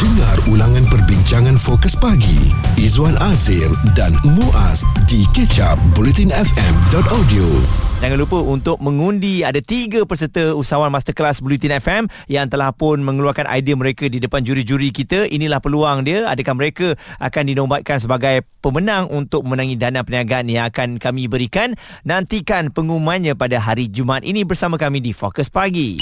Dengar 0.00 0.32
ulangan 0.48 0.88
perbincangan 0.88 1.60
fokus 1.60 1.92
pagi 1.92 2.48
Izwan 2.80 3.20
Azir 3.20 3.68
dan 3.92 4.16
Muaz 4.24 4.80
di 5.04 5.28
kecap 5.36 5.76
bulletinfm.audio. 5.92 7.44
Jangan 8.00 8.16
lupa 8.16 8.40
untuk 8.40 8.80
mengundi 8.80 9.44
ada 9.44 9.60
tiga 9.60 10.08
peserta 10.08 10.56
usahawan 10.56 10.88
masterclass 10.88 11.44
Bulletin 11.44 11.76
FM 11.76 12.08
yang 12.32 12.48
telah 12.48 12.72
pun 12.72 13.04
mengeluarkan 13.04 13.44
idea 13.52 13.76
mereka 13.76 14.08
di 14.08 14.24
depan 14.24 14.40
juri-juri 14.40 14.88
kita. 14.88 15.28
Inilah 15.28 15.60
peluang 15.60 16.00
dia. 16.08 16.24
Adakah 16.32 16.56
mereka 16.56 16.96
akan 17.20 17.52
dinobatkan 17.52 18.00
sebagai 18.00 18.48
pemenang 18.64 19.04
untuk 19.12 19.44
menangi 19.44 19.76
dana 19.76 20.00
perniagaan 20.00 20.48
yang 20.48 20.64
akan 20.72 20.96
kami 20.96 21.28
berikan? 21.28 21.76
Nantikan 22.08 22.72
pengumumannya 22.72 23.36
pada 23.36 23.60
hari 23.60 23.92
Jumaat 23.92 24.24
ini 24.24 24.48
bersama 24.48 24.80
kami 24.80 25.04
di 25.04 25.12
Fokus 25.12 25.52
Pagi. 25.52 26.00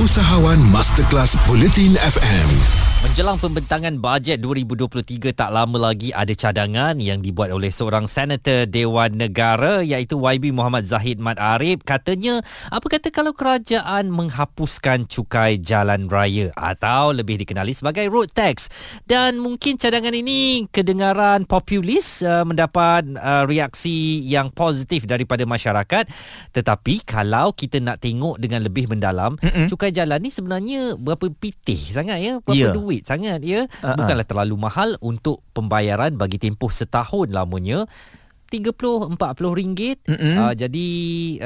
Usahawan 0.00 0.64
Masterclass 0.72 1.36
Bulletin 1.44 1.92
FM. 2.00 2.87
Menjelang 2.98 3.38
pembentangan 3.38 3.94
bajet 4.02 4.42
2023 4.42 5.30
tak 5.30 5.54
lama 5.54 5.78
lagi 5.78 6.10
ada 6.10 6.34
cadangan 6.34 6.98
yang 6.98 7.22
dibuat 7.22 7.54
oleh 7.54 7.70
seorang 7.70 8.10
senator 8.10 8.66
Dewan 8.66 9.14
Negara 9.14 9.86
iaitu 9.86 10.18
YB 10.18 10.50
Muhammad 10.50 10.82
Zahid 10.82 11.22
Mat 11.22 11.38
Arif 11.38 11.86
katanya 11.86 12.42
apa 12.74 12.82
kata 12.90 13.14
kalau 13.14 13.38
kerajaan 13.38 14.10
menghapuskan 14.10 15.06
cukai 15.06 15.62
jalan 15.62 16.10
raya 16.10 16.50
atau 16.58 17.14
lebih 17.14 17.38
dikenali 17.38 17.70
sebagai 17.70 18.10
road 18.10 18.34
tax 18.34 18.66
dan 19.06 19.38
mungkin 19.38 19.78
cadangan 19.78 20.18
ini 20.18 20.66
kedengaran 20.74 21.46
populis 21.46 22.26
uh, 22.26 22.42
mendapat 22.42 23.06
uh, 23.14 23.46
reaksi 23.46 24.26
yang 24.26 24.50
positif 24.50 25.06
daripada 25.06 25.46
masyarakat 25.46 26.02
tetapi 26.50 27.06
kalau 27.06 27.54
kita 27.54 27.78
nak 27.78 28.02
tengok 28.02 28.42
dengan 28.42 28.66
lebih 28.66 28.90
mendalam 28.90 29.38
Mm-mm. 29.38 29.70
cukai 29.70 29.94
jalan 29.94 30.18
ni 30.18 30.34
sebenarnya 30.34 30.98
berapa 30.98 31.30
pitih 31.30 31.78
sangat 31.94 32.18
ya 32.18 32.34
berapa 32.42 32.58
Ya. 32.58 32.74
Duit 32.88 33.04
sangat 33.04 33.44
ya. 33.44 33.68
Uh-uh. 33.68 34.00
Bukanlah 34.00 34.24
terlalu 34.24 34.56
mahal 34.56 34.96
untuk 35.04 35.44
pembayaran 35.52 36.16
bagi 36.16 36.40
tempoh 36.40 36.72
setahun 36.72 37.28
lamanya. 37.28 37.84
30 38.48 39.20
40 39.20 39.60
ringgit. 39.60 40.00
Mm-mm. 40.08 40.34
Uh, 40.40 40.54
jadi 40.56 40.88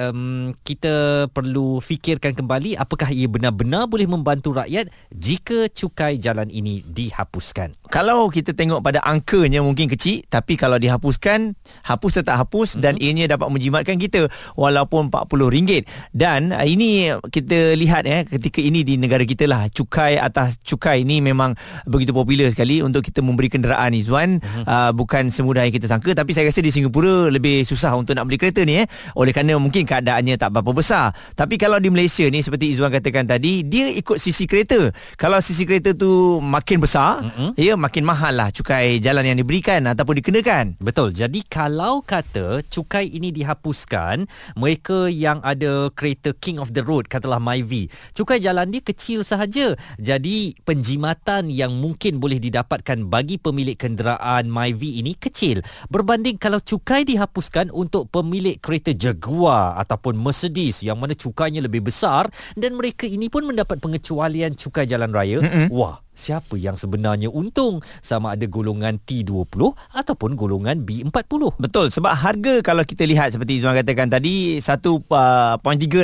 um, 0.08 0.54
kita 0.62 1.26
perlu 1.34 1.82
fikirkan 1.82 2.38
kembali 2.38 2.78
apakah 2.78 3.10
ia 3.10 3.26
benar-benar 3.26 3.90
boleh 3.90 4.06
membantu 4.06 4.54
rakyat 4.54 4.86
jika 5.10 5.66
cukai 5.74 6.22
jalan 6.22 6.46
ini 6.46 6.86
dihapuskan. 6.86 7.74
Kalau 7.90 8.30
kita 8.30 8.54
tengok 8.54 8.80
pada 8.80 9.02
angkanya 9.02 9.60
mungkin 9.60 9.90
kecil 9.90 10.22
tapi 10.30 10.54
kalau 10.54 10.78
dihapuskan 10.78 11.58
hapus 11.82 12.22
tetap 12.22 12.38
hapus 12.38 12.78
mm-hmm. 12.78 12.84
dan 12.86 12.94
ianya 13.02 13.26
dapat 13.34 13.50
menjimatkan 13.50 13.98
kita 13.98 14.30
walaupun 14.54 15.10
RM40 15.10 15.84
dan 16.14 16.54
uh, 16.54 16.62
ini 16.62 17.10
kita 17.34 17.74
lihat 17.74 18.06
eh 18.06 18.22
ketika 18.30 18.62
ini 18.62 18.86
di 18.86 18.94
negara 18.96 19.26
kita 19.26 19.50
lah 19.50 19.66
cukai 19.68 20.16
atas 20.22 20.62
cukai 20.62 21.02
ini 21.02 21.18
memang 21.18 21.58
begitu 21.84 22.14
popular 22.14 22.46
sekali 22.48 22.78
untuk 22.78 23.02
kita 23.02 23.18
memberi 23.20 23.50
kenderaan 23.50 23.90
Izwan 23.92 24.38
mm-hmm. 24.38 24.64
uh, 24.64 24.90
bukan 24.94 25.34
semudah 25.34 25.66
yang 25.66 25.74
kita 25.74 25.90
sangka 25.90 26.14
tapi 26.14 26.30
saya 26.30 26.46
rasa 26.46 26.62
di 26.62 26.70
Singapura 26.70 26.91
lebih 27.30 27.64
susah 27.64 27.94
untuk 27.96 28.16
nak 28.16 28.26
beli 28.28 28.36
kereta 28.36 28.66
ni 28.66 28.82
eh 28.82 28.86
oleh 29.16 29.32
kerana 29.32 29.56
mungkin 29.56 29.86
keadaannya 29.86 30.36
tak 30.36 30.52
berapa 30.52 30.72
besar 30.74 31.14
tapi 31.38 31.56
kalau 31.56 31.78
di 31.78 31.88
Malaysia 31.88 32.26
ni 32.28 32.42
seperti 32.42 32.74
Izwan 32.74 32.92
katakan 32.92 33.24
tadi 33.24 33.64
dia 33.64 33.88
ikut 33.92 34.18
sisi 34.18 34.44
kereta 34.44 34.90
kalau 35.14 35.38
sisi 35.38 35.62
kereta 35.62 35.94
tu 35.94 36.42
makin 36.42 36.82
besar 36.82 37.22
mm-hmm. 37.22 37.50
ya 37.60 37.78
makin 37.78 38.02
mahal 38.02 38.34
lah 38.34 38.50
cukai 38.50 38.98
jalan 38.98 39.22
yang 39.22 39.38
diberikan 39.38 39.86
ataupun 39.86 40.18
dikenakan. 40.18 40.64
Betul. 40.82 41.14
Jadi 41.14 41.46
kalau 41.46 42.02
kata 42.02 42.66
cukai 42.66 43.06
ini 43.06 43.30
dihapuskan, 43.30 44.26
mereka 44.58 45.06
yang 45.06 45.38
ada 45.46 45.92
kereta 45.94 46.34
King 46.34 46.58
of 46.58 46.74
the 46.74 46.82
Road 46.82 47.06
katalah 47.06 47.38
Myvi, 47.38 47.86
cukai 48.18 48.42
jalan 48.42 48.74
dia 48.74 48.82
kecil 48.82 49.22
sahaja. 49.22 49.78
Jadi 50.02 50.58
penjimatan 50.66 51.52
yang 51.52 51.78
mungkin 51.78 52.18
boleh 52.18 52.42
didapatkan 52.42 53.06
bagi 53.06 53.38
pemilik 53.38 53.78
kenderaan 53.78 54.50
Myvi 54.50 54.98
ini 54.98 55.14
kecil 55.14 55.62
berbanding 55.86 56.34
kalau 56.36 56.58
cukai 56.58 56.81
dihapuskan 56.82 57.70
untuk 57.70 58.10
pemilik 58.10 58.58
kereta 58.58 58.90
Jaguar 58.90 59.78
ataupun 59.78 60.18
Mercedes 60.18 60.82
yang 60.82 60.98
mana 60.98 61.14
cukainya 61.14 61.62
lebih 61.62 61.86
besar 61.86 62.26
dan 62.58 62.74
mereka 62.74 63.06
ini 63.06 63.30
pun 63.30 63.46
mendapat 63.46 63.78
pengecualian 63.78 64.58
cukai 64.58 64.84
jalan 64.84 65.14
raya. 65.14 65.38
Mm-mm. 65.38 65.70
Wah, 65.70 66.02
siapa 66.12 66.60
yang 66.60 66.76
sebenarnya 66.76 67.32
untung? 67.32 67.80
Sama 68.04 68.36
ada 68.36 68.44
golongan 68.46 69.00
T20 69.00 69.72
ataupun 69.96 70.36
golongan 70.36 70.84
B40 70.84 71.56
Betul. 71.58 71.88
Sebab 71.88 72.12
harga 72.12 72.60
kalau 72.60 72.84
kita 72.84 73.08
lihat 73.08 73.32
seperti 73.34 73.58
Izwan 73.60 73.76
katakan 73.80 74.12
tadi 74.12 74.60
1.3 74.60 75.08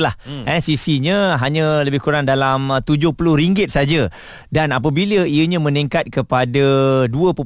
lah. 0.00 0.16
Hmm. 0.24 0.48
eh 0.48 0.60
sisinya 0.64 1.36
hanya 1.38 1.84
lebih 1.84 2.00
kurang 2.00 2.24
dalam 2.24 2.72
uh, 2.72 2.80
RM70 2.80 3.68
saja. 3.68 4.08
Dan 4.48 4.72
apabila 4.72 5.28
ianya 5.28 5.60
meningkat 5.60 6.08
kepada 6.08 7.04
2.0 7.06 7.36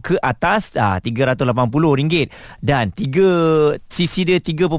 ke 0.00 0.14
atas 0.22 0.78
ah 0.78 1.02
RM380 1.02 2.30
dan 2.62 2.94
3 2.94 3.82
sisi 3.90 4.22
dia 4.24 4.38
3.0 4.38 4.70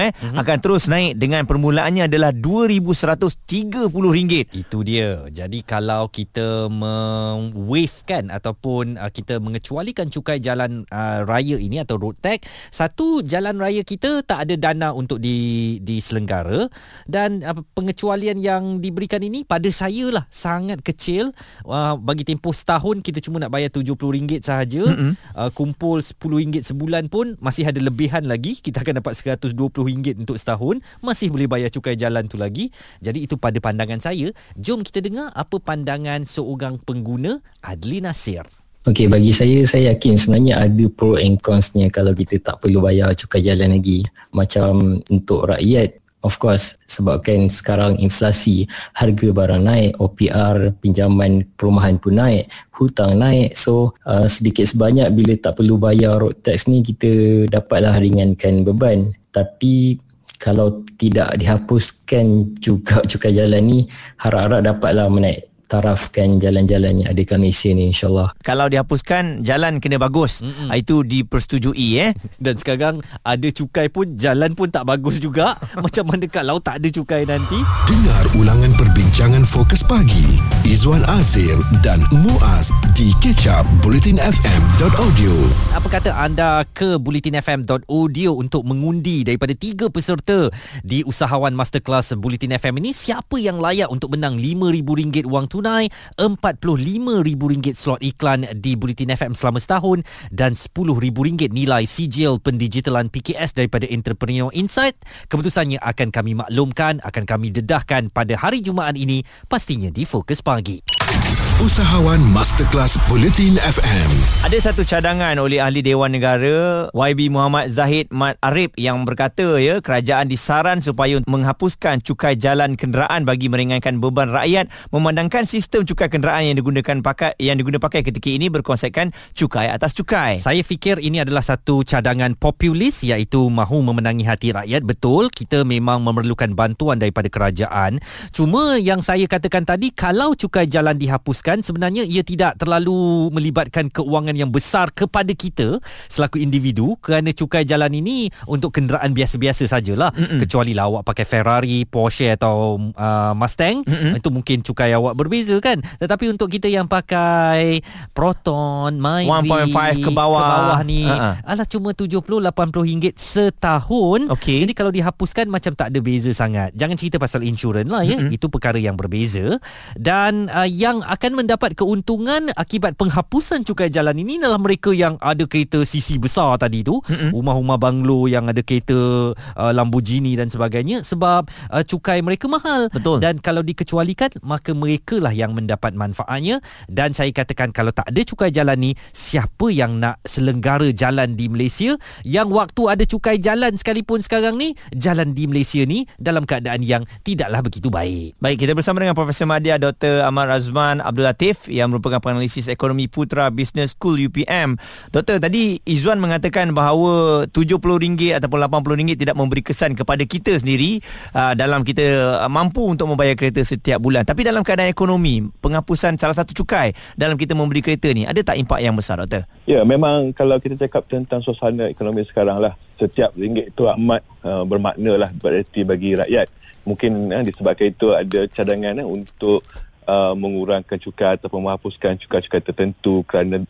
eh 0.00 0.12
hmm. 0.12 0.36
akan 0.36 0.56
terus 0.60 0.92
naik 0.92 1.16
dengan 1.16 1.48
permulaannya 1.48 2.04
adalah 2.08 2.32
RM2130 2.36 4.52
itu 4.52 4.78
dia. 4.82 5.22
Jadi 5.30 5.62
kalau 5.64 6.10
kita 6.10 6.65
mewavekan 6.68 8.32
ataupun 8.32 8.98
uh, 8.98 9.10
kita 9.12 9.38
mengecualikan 9.38 10.10
cukai 10.10 10.40
jalan 10.42 10.82
uh, 10.90 11.22
raya 11.22 11.60
ini 11.60 11.82
atau 11.82 12.00
road 12.00 12.18
tax 12.18 12.48
satu 12.74 13.22
jalan 13.22 13.60
raya 13.60 13.84
kita 13.86 14.24
tak 14.26 14.48
ada 14.48 14.54
dana 14.58 14.90
untuk 14.90 15.22
di 15.22 15.78
diselenggara 15.84 16.66
dan 17.06 17.44
uh, 17.44 17.62
pengecualian 17.76 18.40
yang 18.40 18.82
diberikan 18.82 19.22
ini 19.22 19.46
pada 19.46 19.68
saya 19.70 20.10
lah 20.10 20.24
sangat 20.32 20.82
kecil. 20.82 21.30
Uh, 21.62 21.94
bagi 22.00 22.26
tempoh 22.26 22.50
setahun 22.56 23.04
kita 23.04 23.22
cuma 23.22 23.38
nak 23.38 23.52
bayar 23.52 23.70
RM70 23.70 24.42
sahaja. 24.42 24.82
Mm-hmm. 24.82 25.12
uh, 25.36 25.50
kumpul 25.52 26.00
RM10 26.00 26.74
sebulan 26.74 27.06
pun 27.12 27.38
masih 27.38 27.68
ada 27.68 27.78
lebihan 27.78 28.24
lagi. 28.24 28.58
Kita 28.58 28.82
akan 28.82 29.04
dapat 29.04 29.12
RM120 29.18 30.24
untuk 30.24 30.36
setahun. 30.40 30.80
Masih 31.04 31.30
boleh 31.30 31.46
bayar 31.46 31.68
cukai 31.70 31.94
jalan 31.94 32.26
tu 32.26 32.40
lagi. 32.40 32.72
Jadi 33.04 33.28
itu 33.28 33.36
pada 33.36 33.60
pandangan 33.60 34.00
saya. 34.00 34.32
Jom 34.56 34.82
kita 34.82 35.04
dengar 35.04 35.30
apa 35.36 35.60
pandangan 35.60 36.24
seorang 36.24 36.55
pengguna 36.56 37.38
Adli 37.62 38.00
Nasir 38.02 38.44
Okey, 38.86 39.10
bagi 39.10 39.34
saya, 39.34 39.66
saya 39.66 39.90
yakin 39.90 40.14
sebenarnya 40.14 40.62
ada 40.62 40.86
pro 40.86 41.18
and 41.18 41.42
cons-nya 41.42 41.90
kalau 41.90 42.14
kita 42.14 42.38
tak 42.38 42.62
perlu 42.62 42.78
bayar 42.78 43.18
cukai 43.18 43.42
jalan 43.42 43.74
lagi. 43.74 44.06
Macam 44.30 45.02
untuk 45.10 45.50
rakyat, 45.50 45.98
of 46.22 46.38
course, 46.38 46.78
sebabkan 46.86 47.50
sekarang 47.50 47.98
inflasi, 47.98 48.70
harga 48.94 49.34
barang 49.34 49.66
naik, 49.66 49.98
OPR, 49.98 50.70
pinjaman 50.78 51.42
perumahan 51.58 51.98
pun 51.98 52.14
naik, 52.14 52.46
hutang 52.78 53.18
naik. 53.18 53.58
So, 53.58 53.98
uh, 54.06 54.30
sedikit 54.30 54.70
sebanyak 54.70 55.10
bila 55.18 55.34
tak 55.34 55.58
perlu 55.58 55.82
bayar 55.82 56.22
road 56.22 56.38
tax 56.46 56.70
ni, 56.70 56.86
kita 56.86 57.50
dapatlah 57.50 57.98
ringankan 57.98 58.62
beban. 58.62 59.10
Tapi 59.34 59.98
kalau 60.38 60.86
tidak 60.94 61.34
dihapuskan 61.42 62.54
juga 62.62 63.02
cukai 63.10 63.34
jalan 63.34 63.66
ni, 63.66 63.80
harap-harap 64.22 64.62
dapatlah 64.62 65.10
menaik 65.10 65.55
tarafkan 65.66 66.38
jalan-jalan 66.38 67.02
yang 67.02 67.08
ada 67.10 67.22
kat 67.26 67.38
Malaysia 67.42 67.70
ni 67.74 67.90
insyaAllah. 67.90 68.34
Kalau 68.42 68.70
dihapuskan, 68.70 69.42
jalan 69.42 69.82
kena 69.82 69.98
bagus. 69.98 70.40
Mm-mm. 70.42 70.70
Itu 70.72 71.02
dipersetujui 71.02 71.88
eh. 71.98 72.14
Dan 72.44 72.54
sekarang 72.58 73.02
ada 73.26 73.48
cukai 73.50 73.90
pun, 73.90 74.14
jalan 74.14 74.54
pun 74.54 74.70
tak 74.70 74.86
bagus 74.86 75.18
juga. 75.18 75.58
Macam 75.84 76.06
mana 76.06 76.26
kalau 76.30 76.62
tak 76.62 76.78
ada 76.82 76.88
cukai 76.88 77.26
nanti? 77.26 77.58
Dengar 77.90 78.24
ulangan 78.38 78.72
perbincangan 78.78 79.42
fokus 79.44 79.82
pagi 79.82 80.38
Izwan 80.62 81.02
Azir 81.10 81.58
dan 81.82 81.98
Muaz 82.14 82.70
di 82.94 83.10
kecap 83.22 83.66
bulletinfm.audio. 83.82 85.34
Apa 85.74 85.88
kata 85.90 86.10
anda 86.14 86.62
ke 86.70 86.98
bulletinfm.audio 86.98 88.30
untuk 88.38 88.62
mengundi 88.66 89.26
daripada 89.26 89.52
tiga 89.52 89.90
peserta 89.90 90.50
di 90.86 91.02
usahawan 91.02 91.54
masterclass 91.54 92.14
Bulletin 92.14 92.54
FM 92.54 92.78
ini 92.82 92.90
siapa 92.94 93.38
yang 93.38 93.58
layak 93.58 93.90
untuk 93.90 94.14
menang 94.14 94.38
RM5,000 94.38 95.26
wang 95.26 95.46
tunai, 95.56 95.88
RM45,000 96.20 97.72
slot 97.72 98.04
iklan 98.04 98.44
di 98.60 98.76
Bulletin 98.76 99.16
FM 99.16 99.32
selama 99.32 99.56
setahun 99.56 100.04
dan 100.28 100.52
RM10,000 100.52 101.48
nilai 101.56 101.88
sijil 101.88 102.36
pendigitalan 102.36 103.08
PKS 103.08 103.56
daripada 103.56 103.88
Entrepreneur 103.88 104.52
Insight. 104.52 105.00
Keputusannya 105.32 105.80
akan 105.80 106.12
kami 106.12 106.36
maklumkan, 106.36 107.00
akan 107.00 107.24
kami 107.24 107.48
dedahkan 107.56 108.12
pada 108.12 108.36
hari 108.36 108.60
Jumaat 108.60 109.00
ini 109.00 109.24
pastinya 109.48 109.88
di 109.88 110.04
Fokus 110.04 110.44
Pagi. 110.44 111.35
Usahawan 111.56 112.20
Masterclass 112.36 113.00
Bulletin 113.08 113.56
FM. 113.56 114.10
Ada 114.44 114.68
satu 114.68 114.84
cadangan 114.84 115.40
oleh 115.40 115.56
ahli 115.56 115.80
Dewan 115.80 116.12
Negara 116.12 116.84
YB 116.92 117.32
Muhammad 117.32 117.72
Zahid 117.72 118.12
Mat 118.12 118.36
Arif 118.44 118.76
yang 118.76 119.08
berkata 119.08 119.56
ya 119.56 119.80
kerajaan 119.80 120.28
disaran 120.28 120.84
supaya 120.84 121.16
menghapuskan 121.24 122.04
cukai 122.04 122.36
jalan 122.36 122.76
kenderaan 122.76 123.24
bagi 123.24 123.48
meringankan 123.48 124.04
beban 124.04 124.36
rakyat 124.36 124.68
memandangkan 124.92 125.48
sistem 125.48 125.88
cukai 125.88 126.12
kenderaan 126.12 126.44
yang 126.44 126.60
digunakan 126.60 127.00
pakai 127.00 127.32
yang 127.40 127.56
digunakan 127.56 127.80
pakai 127.80 128.04
ketika 128.04 128.28
ini 128.28 128.52
berkonsepkan 128.52 129.16
cukai 129.32 129.72
atas 129.72 129.96
cukai. 129.96 130.36
Saya 130.36 130.60
fikir 130.60 131.00
ini 131.00 131.24
adalah 131.24 131.40
satu 131.40 131.80
cadangan 131.88 132.36
populis 132.36 133.00
iaitu 133.00 133.48
mahu 133.48 133.80
memenangi 133.80 134.28
hati 134.28 134.52
rakyat. 134.52 134.84
Betul, 134.84 135.32
kita 135.32 135.64
memang 135.64 136.04
memerlukan 136.04 136.52
bantuan 136.52 137.00
daripada 137.00 137.32
kerajaan. 137.32 137.96
Cuma 138.28 138.76
yang 138.76 139.00
saya 139.00 139.24
katakan 139.24 139.64
tadi 139.64 139.88
kalau 139.88 140.36
cukai 140.36 140.68
jalan 140.68 141.00
dihapuskan 141.00 141.45
dihapuskan 141.46 141.62
sebenarnya 141.62 142.02
ia 142.02 142.26
tidak 142.26 142.58
terlalu 142.58 143.30
melibatkan 143.30 143.86
keuangan 143.86 144.34
yang 144.34 144.50
besar 144.50 144.90
kepada 144.90 145.30
kita 145.30 145.78
selaku 146.10 146.42
individu 146.42 146.98
kerana 146.98 147.30
cukai 147.30 147.62
jalan 147.62 147.94
ini 147.94 148.26
untuk 148.50 148.74
kenderaan 148.74 149.14
biasa-biasa 149.14 149.70
sajalah 149.70 150.10
Mm-mm. 150.10 150.42
kecuali 150.42 150.74
lah 150.74 150.90
awak 150.90 151.06
pakai 151.06 151.22
Ferrari, 151.22 151.86
Porsche 151.86 152.34
atau 152.34 152.78
uh, 152.98 153.32
Mustang 153.38 153.86
Mm-mm. 153.86 154.18
itu 154.18 154.28
mungkin 154.34 154.66
cukai 154.66 154.90
awak 154.98 155.14
berbeza 155.14 155.54
kan 155.62 155.78
tetapi 156.02 156.34
untuk 156.34 156.50
kita 156.50 156.66
yang 156.66 156.90
pakai 156.90 157.78
Proton, 158.10 158.98
Myvi 158.98 159.70
1.5 159.70 160.02
ke 160.02 160.10
bawah. 160.10 160.42
ke 160.42 160.50
bawah 160.50 160.80
ni 160.82 161.06
Ha-ha. 161.06 161.46
alah 161.46 161.66
cuma 161.68 161.94
70 161.94 162.18
80 162.26 162.88
ringgit 162.90 163.14
setahun 163.22 164.26
Okey. 164.34 164.66
jadi 164.66 164.72
kalau 164.74 164.90
dihapuskan 164.90 165.46
macam 165.46 165.78
tak 165.78 165.94
ada 165.94 166.00
beza 166.02 166.34
sangat 166.34 166.74
jangan 166.74 166.98
cerita 166.98 167.22
pasal 167.22 167.46
insurans 167.46 167.86
lah 167.86 168.02
ya 168.02 168.18
mm-hmm. 168.18 168.34
itu 168.34 168.50
perkara 168.50 168.80
yang 168.82 168.98
berbeza 168.98 169.62
dan 169.94 170.50
uh, 170.50 170.66
yang 170.66 171.04
akan 171.06 171.35
mendapat 171.36 171.76
keuntungan 171.76 172.48
akibat 172.56 172.96
penghapusan 172.96 173.62
cukai 173.68 173.92
jalan 173.92 174.16
ini 174.16 174.40
adalah 174.40 174.56
mereka 174.56 174.96
yang 174.96 175.20
ada 175.20 175.44
kereta 175.44 175.84
CC 175.84 176.16
besar 176.16 176.56
tadi 176.56 176.80
tu 176.80 176.96
mm-hmm. 177.04 177.36
rumah-rumah 177.36 177.76
banglo 177.76 178.24
yang 178.24 178.48
ada 178.48 178.64
kereta 178.64 178.96
uh, 179.36 179.72
Lamborghini 179.76 180.32
dan 180.34 180.48
sebagainya 180.48 181.04
sebab 181.04 181.44
uh, 181.68 181.84
cukai 181.84 182.24
mereka 182.24 182.48
mahal 182.48 182.88
Betul. 182.88 183.20
dan 183.20 183.36
kalau 183.36 183.60
dikecualikan 183.60 184.32
maka 184.40 184.72
mereka 184.72 185.20
lah 185.20 185.36
yang 185.36 185.52
mendapat 185.52 185.92
manfaatnya 185.92 186.64
dan 186.88 187.12
saya 187.12 187.28
katakan 187.36 187.76
kalau 187.76 187.92
tak 187.92 188.08
ada 188.08 188.20
cukai 188.24 188.48
jalan 188.48 188.80
ni 188.80 188.92
siapa 189.12 189.68
yang 189.68 190.00
nak 190.00 190.16
selenggara 190.24 190.88
jalan 190.96 191.36
di 191.36 191.52
Malaysia 191.52 191.92
yang 192.24 192.48
waktu 192.48 192.82
ada 192.88 193.04
cukai 193.04 193.36
jalan 193.36 193.76
sekalipun 193.76 194.24
sekarang 194.24 194.56
ni 194.56 194.72
jalan 194.96 195.36
di 195.36 195.44
Malaysia 195.44 195.84
ni 195.84 196.08
dalam 196.16 196.48
keadaan 196.48 196.80
yang 196.80 197.04
tidaklah 197.20 197.60
begitu 197.60 197.92
baik 197.92 198.38
Baik, 198.40 198.62
kita 198.62 198.72
bersama 198.78 199.02
dengan 199.02 199.18
Profesor 199.18 199.44
Madya 199.44 199.76
Dr. 199.76 200.22
Ahmad 200.22 200.46
Razman 200.48 201.02
Abdul 201.02 201.25
Latif 201.26 201.66
yang 201.66 201.90
merupakan 201.90 202.22
penganalisis 202.22 202.70
ekonomi 202.70 203.10
Putra 203.10 203.50
Business 203.50 203.98
School 203.98 204.30
UPM. 204.30 204.78
Doktor, 205.10 205.42
tadi 205.42 205.82
Izzuan 205.82 206.22
mengatakan 206.22 206.70
bahawa 206.70 207.44
RM70 207.50 208.38
ataupun 208.38 208.58
RM80 208.62 209.18
tidak 209.18 209.34
memberi 209.34 209.62
kesan 209.66 209.98
kepada 209.98 210.22
kita 210.22 210.54
sendiri 210.54 211.02
uh, 211.34 211.58
dalam 211.58 211.82
kita 211.82 212.38
uh, 212.46 212.50
mampu 212.50 212.86
untuk 212.86 213.10
membayar 213.10 213.34
kereta 213.34 213.66
setiap 213.66 213.98
bulan. 213.98 214.22
Tapi 214.22 214.46
dalam 214.46 214.62
keadaan 214.62 214.86
ekonomi, 214.86 215.42
penghapusan 215.58 216.14
salah 216.14 216.38
satu 216.38 216.54
cukai 216.54 216.94
dalam 217.18 217.34
kita 217.34 217.58
membeli 217.58 217.82
kereta 217.82 218.06
ni, 218.14 218.22
ada 218.22 218.38
tak 218.38 218.56
impak 218.62 218.78
yang 218.78 218.94
besar, 218.94 219.18
Doktor? 219.18 219.50
Ya, 219.66 219.82
memang 219.82 220.30
kalau 220.30 220.62
kita 220.62 220.78
cakap 220.86 221.10
tentang 221.10 221.42
suasana 221.42 221.90
ekonomi 221.90 222.22
sekarang 222.22 222.62
lah, 222.62 222.78
setiap 222.96 223.34
ringgit 223.36 223.74
itu 223.74 223.84
amat 223.98 224.22
uh, 224.46 224.64
bermakna 224.64 225.18
lah 225.20 225.30
berarti 225.34 225.82
bagi 225.82 226.16
rakyat. 226.16 226.48
Mungkin 226.86 227.34
uh, 227.34 227.42
disebabkan 227.42 227.90
itu 227.90 228.14
ada 228.14 228.40
cadangan 228.52 229.02
uh, 229.02 229.08
untuk 229.10 229.66
uh, 230.06 230.32
mengurangkan 230.38 230.96
cukai 230.96 231.36
ataupun 231.36 231.66
menghapuskan 231.66 232.16
cukai-cukai 232.16 232.62
tertentu 232.62 233.26
kerana 233.26 233.66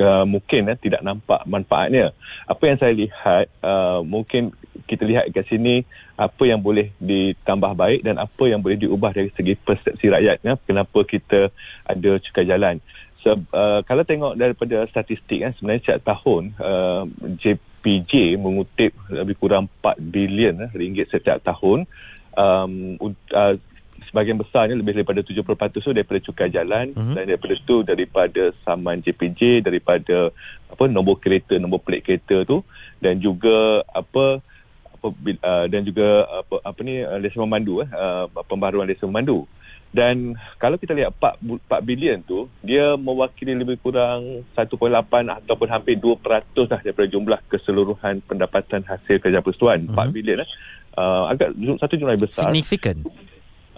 uh, 0.00 0.24
mungkin 0.26 0.72
uh, 0.72 0.78
tidak 0.80 1.04
nampak 1.04 1.44
manfaatnya. 1.46 2.10
Apa 2.48 2.62
yang 2.72 2.78
saya 2.80 2.92
lihat, 2.96 3.46
uh, 3.60 4.00
mungkin 4.02 4.50
kita 4.84 5.06
lihat 5.08 5.24
kat 5.32 5.48
sini 5.48 5.84
apa 6.14 6.44
yang 6.44 6.60
boleh 6.60 6.92
ditambah 7.00 7.72
baik 7.72 8.04
dan 8.04 8.20
apa 8.20 8.44
yang 8.46 8.60
boleh 8.60 8.76
diubah 8.76 9.16
dari 9.16 9.32
segi 9.32 9.56
persepsi 9.56 10.12
rakyat. 10.12 10.44
Ya. 10.44 10.54
Kenapa 10.60 10.98
kita 11.06 11.48
ada 11.88 12.10
cukai 12.20 12.44
jalan. 12.44 12.78
So, 13.24 13.40
uh, 13.56 13.80
kalau 13.88 14.04
tengok 14.04 14.36
daripada 14.36 14.84
statistik 14.84 15.40
kan 15.40 15.56
sebenarnya 15.56 15.80
setiap 15.80 16.12
tahun 16.12 16.52
uh, 16.60 17.08
JPJ 17.40 18.36
mengutip 18.36 18.92
lebih 19.08 19.40
kurang 19.40 19.72
4 19.80 19.96
bilion 19.96 20.60
uh, 20.60 20.68
ringgit 20.76 21.08
setiap 21.08 21.40
tahun 21.40 21.88
um, 22.36 23.00
uh, 23.32 23.56
sebahagian 24.14 24.38
besarnya 24.38 24.78
lebih 24.78 24.94
daripada 25.02 25.26
70% 25.26 25.42
tu 25.82 25.90
daripada 25.90 26.22
cukai 26.22 26.46
jalan 26.46 26.94
uh-huh. 26.94 27.18
dan 27.18 27.26
daripada 27.26 27.54
tu 27.66 27.82
daripada 27.82 28.42
saman 28.62 29.02
JPJ 29.02 29.66
daripada 29.66 30.30
apa 30.70 30.86
nombor 30.86 31.18
kereta 31.18 31.58
nombor 31.58 31.82
plate 31.82 32.06
kereta 32.06 32.46
tu 32.46 32.62
dan 33.02 33.18
juga 33.18 33.82
apa 33.90 34.38
apa 34.94 35.06
uh, 35.42 35.66
dan 35.66 35.82
juga 35.82 36.30
apa 36.30 36.62
apa 36.62 36.78
ni 36.86 37.02
uh, 37.02 37.18
lesen 37.18 37.42
memandu 37.42 37.82
eh 37.82 37.90
uh, 37.90 38.30
pembaharuan 38.46 38.86
lesen 38.86 39.10
memandu 39.10 39.50
dan 39.90 40.34
kalau 40.58 40.74
kita 40.74 40.94
lihat 40.94 41.10
4, 41.18 41.38
bu- 41.42 41.62
4 41.66 41.82
bilion 41.82 42.18
tu 42.22 42.46
dia 42.62 42.94
mewakili 42.94 43.54
lebih 43.54 43.82
kurang 43.82 44.46
1.8 44.54 44.78
ataupun 45.42 45.68
hampir 45.70 45.98
2% 45.98 46.22
lah 46.70 46.80
daripada 46.82 47.06
jumlah 47.10 47.38
keseluruhan 47.50 48.22
pendapatan 48.30 48.86
hasil 48.86 49.18
kerja 49.18 49.42
persatuan 49.42 49.90
Mhm. 49.90 49.90
uh-huh. 49.90 50.06
4 50.06 50.14
bilion 50.14 50.38
eh 50.46 50.50
uh, 51.02 51.34
agak 51.34 51.50
satu 51.82 51.94
jumlah 51.98 52.14
besar 52.14 52.46
signifikan 52.46 53.02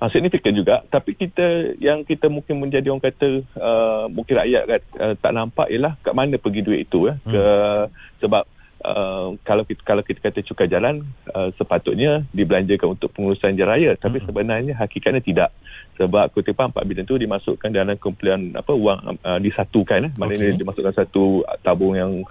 uh, 0.00 0.10
signifikan 0.12 0.52
juga. 0.52 0.84
Tapi 0.88 1.16
kita 1.16 1.76
yang 1.81 2.04
kita 2.04 2.28
mungkin 2.28 2.60
menjadi 2.60 2.93
orang 2.93 3.04
kata 3.04 3.43
uh, 3.56 4.04
mungkin 4.12 4.34
rakyat 4.40 4.62
kat, 4.69 4.82
uh, 5.00 5.14
tak 5.16 5.32
nampak 5.32 5.66
ialah 5.72 5.93
kat 6.00 6.14
mana 6.14 6.37
pergi 6.37 6.60
duit 6.64 6.81
itu 6.88 7.10
eh. 7.10 7.16
Ke 7.25 7.44
sebab 8.20 8.44
Uh, 8.87 9.34
kalau 9.43 9.66
kita 9.66 9.82
kalau 9.82 9.98
kita 9.98 10.22
kata 10.22 10.46
cukai 10.46 10.70
jalan 10.70 11.02
uh, 11.34 11.50
sepatutnya 11.58 12.22
dibelanjakan 12.31 12.94
untuk 12.94 13.10
pengurusan 13.10 13.58
jalan 13.58 13.75
raya. 13.75 13.90
Tapi 13.98 14.22
Mm-mm. 14.22 14.28
sebenarnya 14.31 14.75
hakikatnya 14.78 15.19
tidak. 15.19 15.50
Sebab 15.98 16.31
kutipan 16.31 16.70
4 16.70 16.87
bilion 16.87 17.02
tu 17.02 17.19
dimasukkan 17.19 17.66
dalam 17.72 17.98
kumpulan 17.98 18.54
apa 18.54 18.70
wang 18.78 19.19
uh, 19.26 19.43
disatukan 19.43 20.06
eh. 20.06 20.12
Maknanya 20.14 20.54
Okey. 20.54 20.60
dimasukkan 20.62 20.94
satu 21.02 21.43
tabung 21.66 21.98
yang 21.98 22.22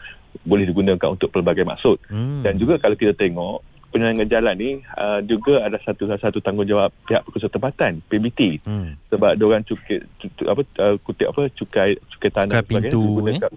boleh 0.47 0.63
digunakan 0.63 1.09
untuk 1.11 1.27
pelbagai 1.27 1.67
maksud. 1.67 1.99
Hmm. 2.07 2.39
dan 2.45 2.55
juga 2.55 2.79
kalau 2.79 2.95
kita 2.95 3.11
tengok 3.11 3.59
penyelenggaraan 3.95 4.27
jalan 4.29 4.55
ni 4.55 4.69
uh, 4.93 5.23
juga 5.23 5.63
ada 5.63 5.79
satu 5.79 6.03
satu 6.11 6.37
tanggungjawab 6.37 6.91
pihak 7.07 7.23
pengurusan 7.23 7.47
tempatan 7.49 7.91
PBT 8.05 8.59
Hmm. 8.61 8.99
sebab 9.07 9.31
dia 9.33 9.45
orang 9.45 9.63
cukai 9.63 10.03
cu, 10.19 10.25
cu, 10.29 10.43
apa 10.45 10.61
uh, 10.83 10.95
kutip 10.99 11.31
apa 11.31 11.47
cukai 11.49 11.95
cukai 12.05 12.29
tanah 12.29 12.59
Cukai 12.59 12.91
pintu, 12.91 12.99
digunakan 13.23 13.51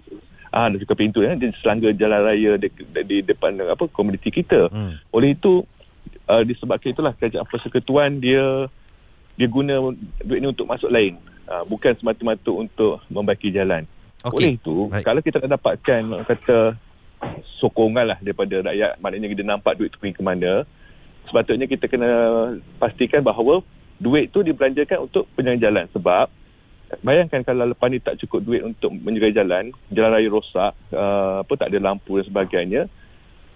ah 0.49 0.65
dan 0.65 0.77
cukai 0.79 0.97
pintu 0.97 1.19
eh 1.19 1.35
di 1.35 1.51
selangga 1.53 1.91
jalan 1.91 2.19
raya 2.23 2.51
di, 2.55 2.67
di, 2.71 3.01
di 3.03 3.17
depan 3.21 3.51
apa 3.59 3.83
komuniti 3.85 4.31
kita 4.31 4.71
Hmm. 4.71 4.95
oleh 5.11 5.35
itu 5.35 5.67
uh, 6.25 6.41
disebabkan 6.41 6.89
itulah 6.89 7.11
kerajaan 7.11 7.43
persekutuan 7.43 8.15
dia 8.17 8.71
dia 9.35 9.47
guna 9.47 9.75
duit 10.19 10.39
ni 10.39 10.47
untuk 10.47 10.63
masuk 10.65 10.87
lain 10.87 11.19
uh, 11.45 11.63
bukan 11.63 11.91
semata-mata 11.93 12.49
untuk 12.49 13.03
membaiki 13.07 13.51
jalan 13.51 13.83
Okey. 14.21 14.35
oleh 14.35 14.49
itu 14.55 14.75
Baik. 14.87 15.03
kalau 15.03 15.19
kita 15.19 15.37
nak 15.39 15.51
dapatkan 15.55 16.01
kata 16.23 16.57
sokongan 17.59 18.15
lah 18.15 18.17
daripada 18.23 18.71
rakyat. 18.71 18.99
Maknanya 18.99 19.27
kita 19.31 19.43
nampak 19.43 19.73
duit 19.75 19.89
tu 19.91 19.99
pergi 19.99 20.15
ke 20.15 20.23
mana. 20.23 20.63
Sepatutnya 21.27 21.69
kita 21.69 21.85
kena 21.85 22.09
pastikan 22.81 23.21
bahawa 23.21 23.61
duit 23.99 24.31
tu 24.31 24.41
dibelanjakan 24.41 25.05
untuk 25.05 25.27
penyelenggaraan 25.35 25.85
jalan. 25.85 25.85
Sebab 25.93 26.25
bayangkan 27.05 27.45
kalau 27.45 27.69
lepas 27.69 27.87
ni 27.93 28.01
tak 28.01 28.17
cukup 28.17 28.41
duit 28.41 28.61
untuk 28.65 28.89
menjaga 28.89 29.45
jalan 29.45 29.69
jalan 29.93 30.09
raya 30.09 30.29
rosak 30.29 30.73
uh, 30.89 31.45
apa 31.45 31.53
tak 31.53 31.69
ada 31.69 31.77
lampu 31.77 32.17
dan 32.17 32.25
sebagainya 32.25 32.81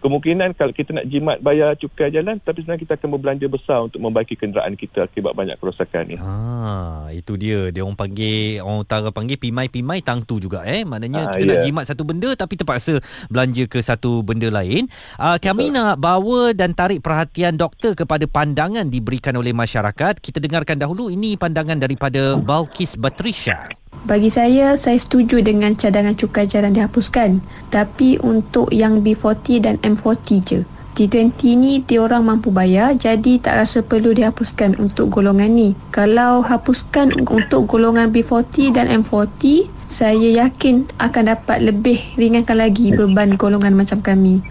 kemungkinan 0.04 0.52
kalau 0.54 0.70
kita 0.70 0.92
nak 0.92 1.08
jimat 1.08 1.40
bayar 1.40 1.74
cukai 1.74 2.12
jalan 2.12 2.36
tapi 2.38 2.60
sebenarnya 2.60 2.84
kita 2.84 2.94
akan 2.96 3.10
berbelanja 3.10 3.48
besar 3.48 3.80
untuk 3.82 3.98
membaiki 3.98 4.36
kenderaan 4.36 4.76
kita 4.76 5.08
akibat 5.08 5.32
banyak 5.32 5.56
kerosakan 5.56 6.04
ni 6.06 6.16
Ah, 6.20 7.08
itu 7.10 7.36
dia. 7.36 7.68
Dia 7.70 7.84
orang 7.84 7.96
panggil 7.96 8.60
orang 8.60 8.84
utara 8.84 9.10
panggil 9.10 9.36
pimai-pimai 9.36 10.00
tang 10.00 10.20
tu 10.20 10.38
juga 10.38 10.64
eh. 10.64 10.84
Maknanya 10.84 11.22
Ah, 11.24 11.34
kita 11.34 11.44
nak 11.46 11.60
ya. 11.60 11.64
jimat 11.64 11.86
satu 11.88 12.04
benda 12.04 12.30
tapi 12.34 12.54
terpaksa 12.56 13.00
belanja 13.28 13.64
ke 13.66 13.80
satu 13.80 14.20
benda 14.22 14.48
lain. 14.48 14.88
Ah, 15.16 15.36
kami 15.38 15.70
nak 15.70 16.00
bawa 16.00 16.52
dan 16.52 16.72
tarik 16.72 17.00
perhatian 17.00 17.56
doktor 17.56 17.94
kepada 17.94 18.28
pandangan 18.28 18.88
diberikan 18.88 19.36
oleh 19.36 19.52
masyarakat. 19.52 20.20
Kita 20.20 20.40
dengarkan 20.40 20.80
dahulu 20.80 21.08
ini 21.08 21.36
pandangan 21.36 21.78
daripada 21.78 22.36
Balkis 22.36 22.96
Batrisha. 22.96 23.83
Bagi 24.04 24.28
saya, 24.28 24.76
saya 24.76 25.00
setuju 25.00 25.40
dengan 25.40 25.78
cadangan 25.80 26.18
cukai 26.18 26.50
jalan 26.50 26.76
dihapuskan. 26.76 27.40
Tapi 27.72 28.20
untuk 28.20 28.68
yang 28.74 29.00
B40 29.00 29.64
dan 29.64 29.76
M40 29.80 30.28
je. 30.44 30.60
T20 30.94 31.58
ni 31.58 31.82
diorang 31.82 32.22
mampu 32.22 32.54
bayar 32.54 32.94
jadi 32.94 33.42
tak 33.42 33.66
rasa 33.66 33.82
perlu 33.82 34.14
dihapuskan 34.14 34.78
untuk 34.78 35.10
golongan 35.10 35.50
ni. 35.50 35.74
Kalau 35.90 36.46
hapuskan 36.46 37.26
untuk 37.34 37.66
golongan 37.66 38.14
B40 38.14 38.78
dan 38.78 38.86
M40, 39.02 39.66
saya 39.90 40.46
yakin 40.46 40.86
akan 41.02 41.24
dapat 41.34 41.66
lebih 41.66 41.98
ringankan 42.14 42.62
lagi 42.62 42.94
beban 42.94 43.34
golongan 43.42 43.74
macam 43.74 44.06
kami. 44.06 44.46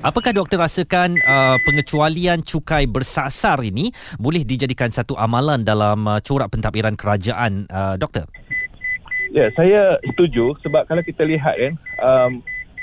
Apakah 0.00 0.32
doktor 0.32 0.64
rasakan 0.64 1.12
uh, 1.12 1.60
pengecualian 1.60 2.40
cukai 2.40 2.88
bersasar 2.88 3.60
ini 3.60 3.92
boleh 4.16 4.48
dijadikan 4.48 4.88
satu 4.88 5.12
amalan 5.12 5.60
dalam 5.60 6.08
uh, 6.08 6.24
corak 6.24 6.48
pentadbiran 6.56 6.96
kerajaan 6.96 7.68
uh, 7.68 8.00
doktor? 8.00 8.24
Ya, 9.30 9.46
saya 9.54 9.94
setuju 10.02 10.58
sebab 10.58 10.90
kalau 10.90 11.06
kita 11.06 11.22
lihat 11.22 11.54
kan, 11.54 11.74
um, 12.02 12.32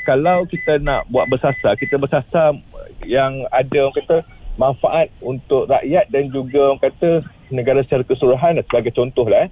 kalau 0.07 0.47
kita 0.47 0.79
nak 0.79 1.03
buat 1.11 1.27
bersasar, 1.27 1.75
kita 1.75 1.99
bersasar 1.99 2.55
yang 3.03 3.43
ada 3.51 3.77
orang 3.83 3.95
kata 3.99 4.17
manfaat 4.55 5.11
untuk 5.19 5.67
rakyat 5.67 6.07
dan 6.07 6.31
juga 6.31 6.71
orang 6.71 6.79
kata 6.79 7.27
negara 7.51 7.83
secara 7.83 8.07
keseluruhan 8.07 8.63
sebagai 8.63 8.95
contoh 8.95 9.27
lah 9.27 9.47
eh. 9.47 9.51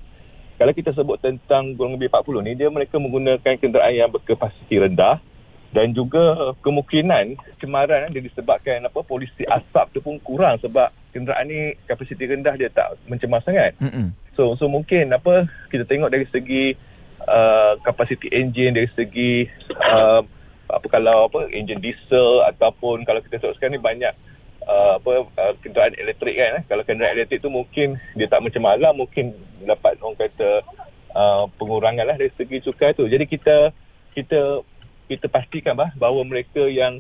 Kalau 0.56 0.72
kita 0.72 0.96
sebut 0.96 1.20
tentang 1.20 1.76
golongan 1.76 2.00
B40 2.00 2.36
ni, 2.48 2.52
dia 2.56 2.72
mereka 2.72 2.96
menggunakan 2.96 3.60
kenderaan 3.60 3.92
yang 3.92 4.08
berkapasiti 4.08 4.80
rendah 4.80 5.20
dan 5.72 5.92
juga 5.92 6.54
kemungkinan 6.62 7.36
cemaran 7.60 8.12
dia 8.12 8.24
disebabkan 8.24 8.84
apa 8.86 9.00
polisi 9.02 9.44
asap 9.48 9.86
tu 9.96 10.00
pun 10.00 10.18
kurang 10.22 10.60
sebab 10.62 10.90
kenderaan 11.12 11.48
ni 11.48 11.76
kapasiti 11.88 12.28
rendah 12.28 12.56
dia 12.60 12.68
tak 12.72 13.00
mencemar 13.08 13.40
sangat. 13.44 13.76
Mm-mm. 13.80 14.12
So 14.36 14.60
so 14.60 14.68
mungkin 14.68 15.12
apa 15.16 15.48
kita 15.72 15.88
tengok 15.88 16.12
dari 16.12 16.28
segi 16.28 16.76
uh, 17.24 17.80
kapasiti 17.82 18.28
enjin 18.36 18.76
dari 18.76 18.92
segi 18.92 19.48
uh, 19.80 20.22
apa 20.66 20.88
kalau 20.92 21.32
apa 21.32 21.48
enjin 21.56 21.80
diesel 21.80 22.44
ataupun 22.50 23.08
kalau 23.08 23.24
kita 23.24 23.40
tengok 23.40 23.56
sekarang 23.56 23.80
ni 23.80 23.82
banyak 23.82 24.14
uh, 24.68 25.00
apa 25.00 25.12
uh, 25.30 25.54
kenderaan 25.62 25.96
elektrik 25.96 26.36
kan 26.36 26.60
eh. 26.60 26.64
kalau 26.68 26.84
kenderaan 26.84 27.16
elektrik 27.16 27.40
tu 27.40 27.54
mungkin 27.54 27.96
dia 28.18 28.28
tak 28.28 28.44
mencemar 28.44 28.76
alam 28.76 28.98
mungkin 28.98 29.32
dapat 29.64 29.96
orang 30.04 30.20
kata 30.20 30.66
uh, 31.16 31.44
pengurangan 31.56 32.06
lah 32.06 32.18
dari 32.20 32.32
segi 32.36 32.60
cukai 32.62 32.92
tu. 32.94 33.08
Jadi 33.08 33.26
kita 33.26 33.72
kita 34.16 34.64
kita 35.06 35.30
pastikan 35.30 35.78
bah 35.78 35.94
bahawa 35.94 36.26
mereka 36.26 36.66
yang 36.66 37.00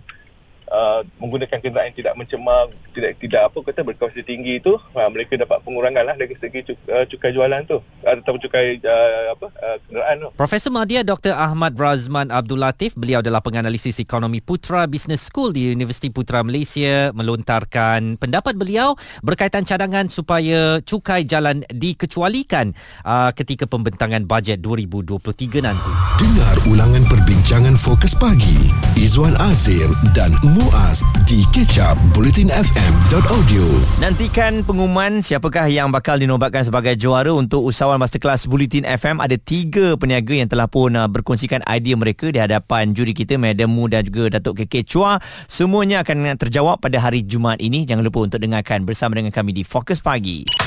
uh, 0.70 1.02
menggunakan 1.22 1.58
kenderaan 1.62 1.92
yang 1.92 1.98
tidak 1.98 2.14
mencemar, 2.18 2.72
tidak 2.94 3.12
tidak 3.22 3.42
apa 3.52 3.58
kata 3.62 3.82
berkuasa 3.86 4.22
tinggi 4.22 4.62
itu, 4.62 4.78
uh, 4.78 5.10
mereka 5.12 5.38
dapat 5.38 5.62
pengurangan 5.62 6.04
lah 6.06 6.16
dari 6.18 6.36
segi 6.38 6.60
cuk, 6.72 6.78
uh, 6.90 7.06
cukai 7.10 7.32
jualan 7.34 7.62
tu 7.68 7.78
ataupun 8.06 8.40
cukai 8.46 8.80
uh, 8.82 9.34
apa 9.34 9.48
uh, 9.50 9.78
kenderaan 9.90 10.16
tu. 10.22 10.30
Profesor 10.38 10.72
Madya 10.74 11.02
Dr. 11.02 11.34
Ahmad 11.34 11.74
Razman 11.78 12.30
Abdul 12.30 12.62
Latif, 12.62 12.94
beliau 12.94 13.22
adalah 13.22 13.42
penganalisis 13.42 13.98
ekonomi 14.02 14.40
Putra 14.42 14.86
Business 14.86 15.26
School 15.26 15.54
di 15.54 15.74
Universiti 15.74 16.10
Putra 16.14 16.46
Malaysia 16.46 17.10
melontarkan 17.14 18.18
pendapat 18.22 18.58
beliau 18.58 18.94
berkaitan 19.26 19.66
cadangan 19.66 20.08
supaya 20.08 20.80
cukai 20.82 21.26
jalan 21.26 21.66
dikecualikan 21.70 22.72
uh, 23.04 23.32
ketika 23.34 23.66
pembentangan 23.66 24.24
bajet 24.24 24.62
2023 24.62 25.66
nanti. 25.66 25.92
Dengar 26.22 26.56
ulangan 26.70 27.04
perbincangan 27.10 27.76
fokus 27.76 28.14
pagi 28.16 28.72
Izwan 28.96 29.36
Azir 29.42 29.90
dan 30.16 30.32
Muaz 30.56 31.04
di 31.28 31.44
kecap 31.52 32.00
bulletinfm.audio. 32.16 33.66
Nantikan 34.00 34.64
pengumuman 34.64 35.20
siapakah 35.20 35.68
yang 35.68 35.92
bakal 35.92 36.16
dinobatkan 36.16 36.64
sebagai 36.64 36.96
juara 36.96 37.28
untuk 37.36 37.68
usahawan 37.68 38.00
masterclass 38.00 38.48
Bulletin 38.48 38.88
FM. 38.88 39.20
Ada 39.20 39.36
tiga 39.36 40.00
peniaga 40.00 40.32
yang 40.32 40.48
telah 40.48 40.72
pun 40.72 40.96
uh, 40.96 41.12
berkongsikan 41.12 41.60
idea 41.68 42.00
mereka 42.00 42.32
di 42.32 42.40
hadapan 42.40 42.96
juri 42.96 43.12
kita 43.12 43.36
Madam 43.36 43.68
Mu 43.68 43.92
dan 43.92 44.08
juga 44.08 44.40
Datuk 44.40 44.64
KK 44.64 44.88
Chua. 44.88 45.20
Semuanya 45.44 46.08
akan 46.08 46.40
terjawab 46.40 46.80
pada 46.80 47.04
hari 47.04 47.28
Jumaat 47.28 47.60
ini. 47.60 47.84
Jangan 47.84 48.08
lupa 48.08 48.24
untuk 48.24 48.40
dengarkan 48.40 48.88
bersama 48.88 49.20
dengan 49.20 49.36
kami 49.36 49.52
di 49.52 49.68
Fokus 49.68 50.00
Pagi. 50.00 50.65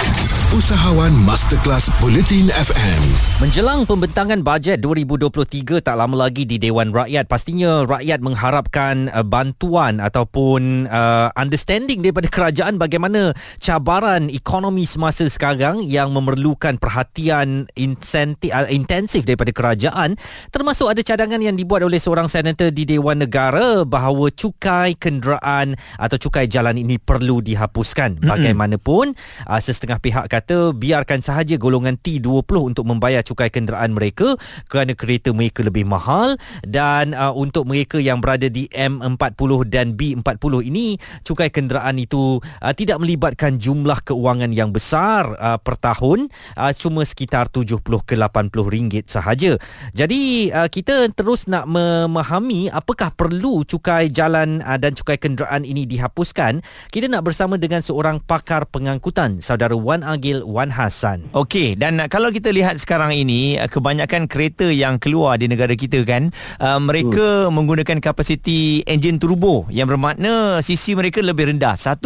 Usahawan 0.48 1.12
Masterclass 1.28 1.92
Bulletin 2.00 2.48
FM. 2.48 3.02
Menjelang 3.36 3.84
pembentangan 3.84 4.40
bajet 4.40 4.80
2023 4.80 5.84
tak 5.84 5.92
lama 5.92 6.16
lagi 6.24 6.48
di 6.48 6.56
Dewan 6.56 6.88
Rakyat, 6.88 7.28
pastinya 7.28 7.84
rakyat 7.84 8.24
mengharapkan 8.24 9.12
uh, 9.12 9.20
bantuan 9.20 10.00
ataupun 10.00 10.88
uh, 10.88 11.28
understanding 11.36 12.00
daripada 12.00 12.32
kerajaan 12.32 12.80
bagaimana 12.80 13.36
cabaran 13.60 14.32
ekonomi 14.32 14.88
semasa 14.88 15.28
sekarang 15.28 15.84
yang 15.84 16.16
memerlukan 16.16 16.80
perhatian 16.80 17.68
insentif, 17.76 18.48
uh, 18.48 18.72
intensif 18.72 19.28
daripada 19.28 19.52
kerajaan 19.52 20.16
termasuk 20.48 20.88
ada 20.88 21.04
cadangan 21.04 21.44
yang 21.44 21.60
dibuat 21.60 21.84
oleh 21.84 22.00
seorang 22.00 22.24
senator 22.24 22.72
di 22.72 22.88
Dewan 22.88 23.20
Negara 23.20 23.84
bahawa 23.84 24.32
cukai 24.32 24.96
kenderaan 24.96 25.76
atau 26.00 26.16
cukai 26.16 26.48
jalan 26.48 26.80
ini 26.80 26.96
perlu 26.96 27.44
dihapuskan. 27.44 28.24
Bagaimanapun 28.24 29.12
uh, 29.44 29.60
sesetengah 29.60 30.00
pihak 30.00 30.37
kata 30.38 30.70
biarkan 30.70 31.18
sahaja 31.18 31.58
golongan 31.58 31.98
T20 31.98 32.46
untuk 32.62 32.86
membayar 32.86 33.26
cukai 33.26 33.50
kenderaan 33.50 33.90
mereka 33.90 34.38
kerana 34.70 34.94
kereta 34.94 35.34
mereka 35.34 35.66
lebih 35.66 35.82
mahal 35.82 36.38
dan 36.62 37.10
uh, 37.10 37.34
untuk 37.34 37.66
mereka 37.66 37.98
yang 37.98 38.22
berada 38.22 38.46
di 38.46 38.70
M40 38.70 39.66
dan 39.66 39.98
B40 39.98 40.54
ini 40.62 40.94
cukai 41.26 41.50
kenderaan 41.50 41.98
itu 41.98 42.38
uh, 42.38 42.70
tidak 42.70 43.02
melibatkan 43.02 43.58
jumlah 43.58 43.98
keuangan 44.06 44.54
yang 44.54 44.70
besar 44.70 45.34
uh, 45.42 45.58
per 45.58 45.74
tahun 45.74 46.30
uh, 46.54 46.70
cuma 46.70 47.02
sekitar 47.02 47.50
70 47.50 47.82
ke 47.82 48.14
80 48.14 48.54
ringgit 48.54 49.10
sahaja. 49.10 49.58
Jadi 49.90 50.54
uh, 50.54 50.70
kita 50.70 51.10
terus 51.18 51.50
nak 51.50 51.66
memahami 51.66 52.70
apakah 52.70 53.10
perlu 53.10 53.66
cukai 53.66 54.14
jalan 54.14 54.62
uh, 54.62 54.78
dan 54.78 54.94
cukai 54.94 55.18
kenderaan 55.18 55.66
ini 55.66 55.82
dihapuskan. 55.82 56.62
Kita 56.94 57.10
nak 57.10 57.26
bersama 57.26 57.58
dengan 57.58 57.82
seorang 57.82 58.22
pakar 58.22 58.70
pengangkutan 58.70 59.42
saudara 59.42 59.74
Wan 59.74 60.06
Agil 60.28 60.44
Wan 60.44 60.68
Hassan. 60.68 61.32
Okey 61.32 61.72
dan 61.72 62.04
kalau 62.12 62.28
kita 62.28 62.52
lihat 62.52 62.76
sekarang 62.76 63.16
ini 63.16 63.56
uh, 63.56 63.64
kebanyakan 63.64 64.28
kereta 64.28 64.68
yang 64.68 65.00
keluar 65.00 65.40
di 65.40 65.48
negara 65.48 65.72
kita 65.72 66.04
kan 66.04 66.28
uh, 66.60 66.76
mereka 66.76 67.48
hmm. 67.48 67.56
menggunakan 67.56 67.96
kapasiti 68.04 68.84
enjin 68.84 69.16
turbo 69.16 69.64
yang 69.72 69.88
bermakna 69.88 70.60
sisi 70.60 70.92
mereka 70.92 71.24
lebih 71.24 71.48
rendah 71.48 71.80
1.4 71.80 72.04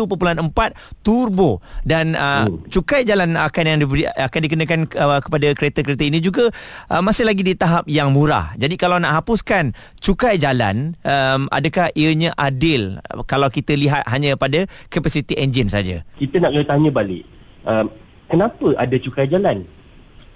turbo 1.02 1.58
dan 1.82 2.14
uh, 2.14 2.46
hmm. 2.46 2.70
cukai 2.70 3.02
jalan 3.02 3.34
akan 3.34 3.64
yang 3.66 3.78
diberi, 3.82 4.06
akan 4.06 4.40
dikenakan 4.46 4.80
uh, 4.94 5.18
kepada 5.18 5.48
kereta-kereta 5.58 6.04
ini 6.06 6.22
juga 6.22 6.46
uh, 6.94 7.02
masih 7.02 7.26
lagi 7.26 7.42
di 7.42 7.58
tahap 7.58 7.90
yang 7.90 8.14
murah. 8.14 8.54
Jadi 8.54 8.78
kalau 8.78 9.02
nak 9.02 9.18
hapuskan 9.18 9.74
cukai 9.98 10.38
jalan 10.38 10.94
um, 11.02 11.50
adakah 11.50 11.90
ianya 11.98 12.30
adil 12.38 13.02
kalau 13.26 13.50
kita 13.50 13.74
lihat 13.74 14.06
hanya 14.06 14.38
pada 14.38 14.70
kapasiti 14.86 15.34
enjin 15.34 15.66
saja? 15.66 16.06
Kita 16.22 16.38
nak 16.38 16.54
kena 16.54 16.64
tanya 16.70 16.90
balik. 16.94 17.26
Um, 17.66 18.01
kenapa 18.32 18.72
ada 18.80 18.96
cukai 18.96 19.28
jalan? 19.28 19.68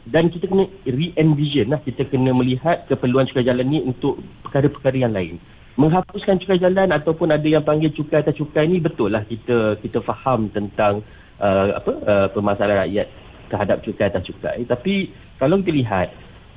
Dan 0.07 0.29
kita 0.31 0.47
kena 0.47 0.69
re-envision 0.87 1.73
lah 1.73 1.81
kita 1.83 2.07
kena 2.07 2.31
melihat 2.31 2.85
keperluan 2.87 3.27
cukai 3.27 3.43
jalan 3.43 3.67
ni 3.67 3.81
untuk 3.83 4.21
perkara-perkara 4.45 5.03
yang 5.03 5.17
lain. 5.17 5.41
Menghapuskan 5.75 6.39
cukai 6.39 6.61
jalan 6.63 6.93
ataupun 6.93 7.33
ada 7.33 7.49
yang 7.49 7.65
panggil 7.65 7.91
cukai 7.91 8.23
atas 8.23 8.39
cukai 8.39 8.71
ni 8.71 8.79
betul 8.79 9.11
lah 9.11 9.27
kita 9.27 9.81
kita 9.83 9.99
faham 10.05 10.47
tentang 10.53 11.03
uh, 11.43 11.75
apa 11.75 11.93
uh, 12.07 12.29
permasalahan 12.31 12.87
rakyat 12.87 13.09
terhadap 13.51 13.77
cukai 13.83 14.07
atas 14.07 14.23
cukai. 14.31 14.63
Tapi 14.63 15.11
kalau 15.43 15.59
kita 15.59 15.75
lihat 15.75 16.09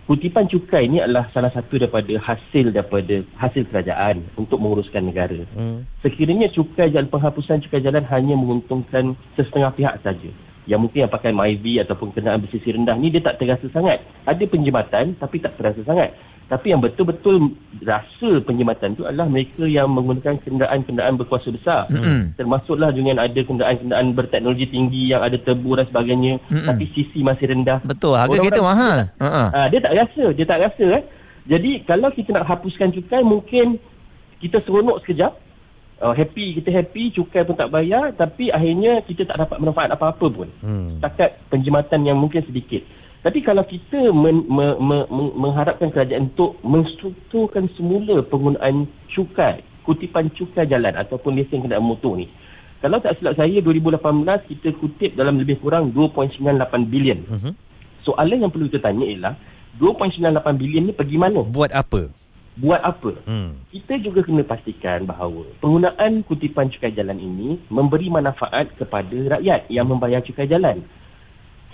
kutipan 0.06 0.46
cukai 0.46 0.86
ni 0.86 1.02
adalah 1.02 1.26
salah 1.34 1.50
satu 1.50 1.82
daripada 1.82 2.14
hasil 2.22 2.70
daripada 2.70 3.26
hasil 3.34 3.66
kerajaan 3.66 4.30
untuk 4.38 4.62
menguruskan 4.62 5.10
negara. 5.10 5.42
Hmm. 5.58 5.90
sekiranya 6.06 6.54
cukai 6.54 6.94
jalan 6.94 7.10
penghapusan 7.10 7.66
cukai 7.66 7.82
jalan 7.82 8.06
hanya 8.14 8.38
menguntungkan 8.38 9.18
setengah 9.34 9.74
pihak 9.74 9.98
saja 10.06 10.30
yang 10.70 10.86
mungkin 10.86 11.10
yang 11.10 11.12
pakai 11.12 11.34
MyV 11.34 11.82
ataupun 11.82 12.14
kenderaan 12.14 12.46
bersisi 12.46 12.70
rendah 12.70 12.94
ni 12.94 13.10
dia 13.10 13.26
tak 13.26 13.42
terasa 13.42 13.66
sangat. 13.74 14.06
Ada 14.30 14.46
penjimatan 14.46 15.18
tapi 15.18 15.42
tak 15.42 15.58
terasa 15.58 15.82
sangat. 15.82 16.14
Tapi 16.50 16.74
yang 16.74 16.82
betul-betul 16.82 17.54
rasa 17.86 18.42
penjimatan 18.42 18.98
tu 18.98 19.06
adalah 19.06 19.30
mereka 19.30 19.70
yang 19.70 19.86
menggunakan 19.90 20.42
kenderaan-kenderaan 20.42 21.14
berkuasa 21.18 21.54
besar. 21.54 21.86
Mm-hmm. 21.94 22.42
Termasuklah 22.42 22.90
dengan 22.90 23.22
ada 23.22 23.38
kenderaan-kenderaan 23.38 24.08
berteknologi 24.18 24.66
tinggi 24.66 25.14
yang 25.14 25.22
ada 25.22 25.38
tebu 25.38 25.78
dan 25.78 25.86
sebagainya 25.90 26.42
mm-hmm. 26.42 26.66
tapi 26.66 26.86
sisi 26.94 27.22
masih 27.22 27.54
rendah. 27.54 27.82
Betul, 27.86 28.18
harga 28.18 28.34
Orang 28.34 28.46
kereta 28.46 28.62
mahal. 28.66 28.98
Uh-huh. 29.22 29.48
Uh, 29.54 29.68
dia 29.70 29.80
tak 29.82 29.94
rasa, 29.94 30.24
dia 30.34 30.46
tak 30.46 30.60
rasa 30.70 30.86
eh. 31.02 31.04
Jadi 31.50 31.72
kalau 31.86 32.10
kita 32.14 32.30
nak 32.34 32.46
hapuskan 32.46 32.90
cukai 32.94 33.22
mungkin 33.26 33.78
kita 34.42 34.62
seronok 34.66 35.02
sekejap 35.06 35.34
uh, 36.02 36.16
happy 36.16 36.60
kita 36.60 36.70
happy 36.72 37.14
cukai 37.14 37.44
pun 37.44 37.56
tak 37.56 37.72
bayar 37.72 38.12
tapi 38.16 38.50
akhirnya 38.50 39.04
kita 39.04 39.28
tak 39.28 39.38
dapat 39.46 39.58
manfaat 39.62 39.90
apa-apa 39.94 40.26
pun. 40.32 40.48
Hmm. 40.64 40.98
setakat 40.98 41.40
penjimatan 41.52 42.00
yang 42.08 42.18
mungkin 42.18 42.44
sedikit. 42.44 42.84
Tapi 43.20 43.44
kalau 43.44 43.68
kita 43.68 44.16
men, 44.16 44.48
me, 44.48 44.80
me, 44.80 44.98
me, 45.12 45.24
mengharapkan 45.36 45.92
kerajaan 45.92 46.32
untuk 46.32 46.56
menstrukturkan 46.64 47.68
semula 47.76 48.24
penggunaan 48.24 48.88
cukai 49.12 49.60
kutipan 49.84 50.32
cukai 50.32 50.64
jalan 50.64 50.96
ataupun 50.96 51.36
lesen 51.36 51.60
kenderaan 51.60 51.84
motor 51.84 52.16
ni 52.16 52.32
kalau 52.80 52.96
tak 53.04 53.20
silap 53.20 53.36
saya 53.36 53.60
2018 53.60 54.00
kita 54.56 54.72
kutip 54.80 55.12
dalam 55.20 55.36
lebih 55.36 55.60
kurang 55.60 55.92
2.98 55.92 56.88
bilion. 56.88 57.20
Uh-huh. 57.28 57.52
soalan 58.08 58.48
yang 58.48 58.52
perlu 58.52 58.72
kita 58.72 58.88
tanya 58.88 59.04
ialah 59.04 59.34
2.98 59.76 60.56
bilion 60.56 60.84
ni 60.88 60.94
pergi 60.96 61.18
mana? 61.20 61.44
Buat 61.44 61.76
apa 61.76 62.08
buat 62.60 62.84
apa? 62.84 63.16
Hmm. 63.24 63.64
Kita 63.72 63.96
juga 64.04 64.20
kena 64.22 64.44
pastikan 64.44 65.08
bahawa 65.08 65.48
penggunaan 65.64 66.28
kutipan 66.28 66.68
cukai 66.68 66.92
jalan 66.92 67.16
ini 67.16 67.58
memberi 67.72 68.12
manfaat 68.12 68.76
kepada 68.76 69.40
rakyat 69.40 69.72
yang 69.72 69.88
membayar 69.88 70.20
cukai 70.20 70.46
jalan. 70.46 70.84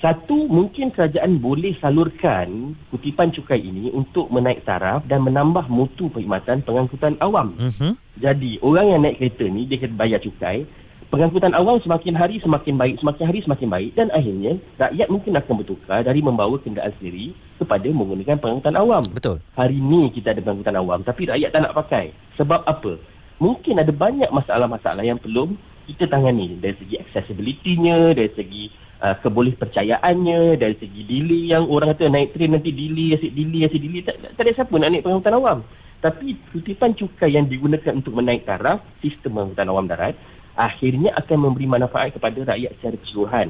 Satu, 0.04 0.46
mungkin 0.46 0.94
kerajaan 0.94 1.42
boleh 1.42 1.74
salurkan 1.82 2.78
kutipan 2.94 3.34
cukai 3.34 3.58
ini 3.58 3.90
untuk 3.90 4.30
menaik 4.30 4.62
taraf 4.62 5.02
dan 5.10 5.26
menambah 5.26 5.66
mutu 5.66 6.14
perkhidmatan 6.14 6.62
pengangkutan 6.62 7.18
awam. 7.18 7.58
Uh-huh. 7.58 7.98
Jadi, 8.14 8.62
orang 8.62 8.86
yang 8.86 9.02
naik 9.02 9.18
kereta 9.18 9.50
ni 9.50 9.66
dia 9.66 9.82
kena 9.82 9.98
bayar 9.98 10.22
cukai 10.22 10.70
pengangkutan 11.10 11.54
awam 11.54 11.78
semakin 11.82 12.14
hari 12.18 12.36
semakin 12.42 12.74
baik, 12.76 12.96
semakin 13.02 13.26
hari 13.26 13.40
semakin 13.44 13.68
baik 13.70 13.92
dan 13.94 14.08
akhirnya 14.12 14.54
rakyat 14.78 15.08
mungkin 15.10 15.34
akan 15.38 15.54
bertukar 15.62 16.00
dari 16.02 16.20
membawa 16.22 16.56
kenderaan 16.58 16.94
sendiri 16.98 17.36
kepada 17.56 17.88
menggunakan 17.88 18.36
pengangkutan 18.38 18.76
awam. 18.76 19.04
Betul. 19.10 19.38
Hari 19.56 19.78
ini 19.78 20.12
kita 20.12 20.34
ada 20.36 20.42
pengangkutan 20.42 20.78
awam 20.78 21.00
tapi 21.06 21.30
rakyat 21.30 21.50
tak 21.54 21.62
nak 21.66 21.74
pakai. 21.76 22.06
Sebab 22.36 22.62
apa? 22.68 23.00
Mungkin 23.36 23.80
ada 23.80 23.92
banyak 23.92 24.32
masalah-masalah 24.32 25.04
yang 25.04 25.20
perlu 25.20 25.60
kita 25.86 26.10
tangani 26.10 26.58
dari 26.58 26.76
segi 26.82 26.96
accessibility-nya, 26.98 28.16
dari 28.18 28.32
segi 28.34 28.64
uh, 29.04 29.16
keboleh 29.22 29.54
percayaannya, 29.54 30.58
dari 30.58 30.76
segi 30.80 31.02
delay 31.06 31.54
yang 31.54 31.70
orang 31.70 31.94
kata 31.94 32.10
naik 32.10 32.34
train 32.34 32.58
nanti 32.58 32.74
delay, 32.74 33.14
asyik 33.14 33.32
delay, 33.32 33.62
asyik 33.70 33.82
delay. 33.84 34.02
Tak, 34.02 34.16
tak 34.34 34.44
ada 34.44 34.52
siapa 34.56 34.74
nak 34.82 34.90
naik 34.90 35.04
pengangkutan 35.06 35.38
awam. 35.38 35.60
Tapi 36.04 36.38
kutipan 36.54 36.94
cukai 36.94 37.34
yang 37.34 37.50
digunakan 37.50 37.94
untuk 37.98 38.14
menaik 38.14 38.46
taraf 38.46 38.78
sistem 39.02 39.42
angkutan 39.42 39.70
awam 39.74 39.90
darat 39.90 40.14
akhirnya 40.56 41.12
akan 41.20 41.38
memberi 41.52 41.68
manfaat 41.68 42.16
kepada 42.16 42.56
rakyat 42.56 42.72
secara 42.80 42.96
keseluruhan. 42.98 43.48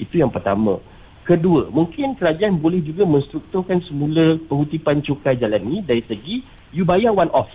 Itu 0.00 0.20
yang 0.20 0.32
pertama. 0.32 0.80
Kedua, 1.26 1.68
mungkin 1.68 2.14
kerajaan 2.14 2.56
boleh 2.56 2.80
juga 2.80 3.02
menstrukturkan 3.04 3.82
semula 3.82 4.40
pengutipan 4.46 5.02
cukai 5.02 5.36
jalan 5.36 5.62
ni 5.62 5.78
dari 5.82 6.02
segi 6.06 6.42
you 6.72 6.82
bayar 6.82 7.12
one 7.12 7.30
off. 7.34 7.50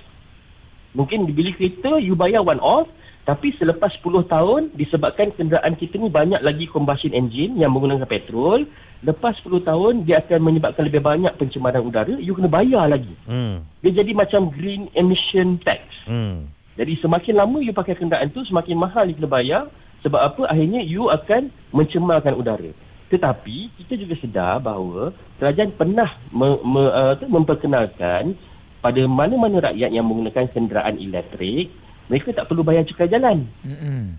Mungkin 0.92 1.24
dibeli 1.24 1.56
kereta 1.56 1.98
you 1.98 2.14
bayar 2.14 2.44
one 2.44 2.60
off 2.60 2.88
tapi 3.22 3.54
selepas 3.54 3.94
10 4.02 4.26
tahun 4.26 4.62
disebabkan 4.74 5.30
kenderaan 5.30 5.78
kita 5.78 6.02
ni 6.02 6.10
banyak 6.10 6.42
lagi 6.42 6.66
combustion 6.66 7.14
engine 7.14 7.54
yang 7.54 7.70
menggunakan 7.70 8.10
petrol, 8.10 8.66
lepas 9.06 9.38
10 9.46 9.62
tahun 9.62 9.94
dia 10.10 10.26
akan 10.26 10.42
menyebabkan 10.42 10.84
lebih 10.90 11.06
banyak 11.06 11.30
pencemaran 11.38 11.86
udara, 11.86 12.18
you 12.18 12.34
kena 12.34 12.50
bayar 12.50 12.90
lagi. 12.90 13.14
Hmm. 13.30 13.62
Dia 13.86 14.02
jadi 14.02 14.12
macam 14.18 14.50
green 14.50 14.90
emission 14.98 15.62
tax. 15.62 15.86
Hmm. 16.10 16.50
Jadi 16.82 16.98
semakin 16.98 17.34
lama 17.38 17.62
you 17.62 17.70
pakai 17.70 17.94
kenderaan 17.94 18.34
tu 18.34 18.42
semakin 18.42 18.74
mahal 18.74 19.06
you 19.06 19.14
kena 19.14 19.30
bayar 19.30 19.64
sebab 20.02 20.18
apa 20.18 20.42
akhirnya 20.50 20.82
you 20.82 21.14
akan 21.14 21.54
mencemarkan 21.70 22.34
udara. 22.34 22.74
Tetapi 23.14 23.70
kita 23.78 23.94
juga 24.02 24.18
sedar 24.18 24.58
bahawa 24.58 25.14
kerajaan 25.38 25.70
pernah 25.78 26.10
me, 26.34 26.58
me, 26.66 26.84
uh, 26.90 27.14
tu, 27.14 27.30
memperkenalkan 27.30 28.34
pada 28.82 29.02
mana-mana 29.06 29.70
rakyat 29.70 29.94
yang 29.94 30.10
menggunakan 30.10 30.50
kenderaan 30.50 30.98
elektrik 30.98 31.70
mereka 32.10 32.34
tak 32.34 32.50
perlu 32.50 32.66
bayar 32.66 32.82
cukai 32.82 33.06
jalan. 33.06 33.46
Mm-mm. 33.62 34.18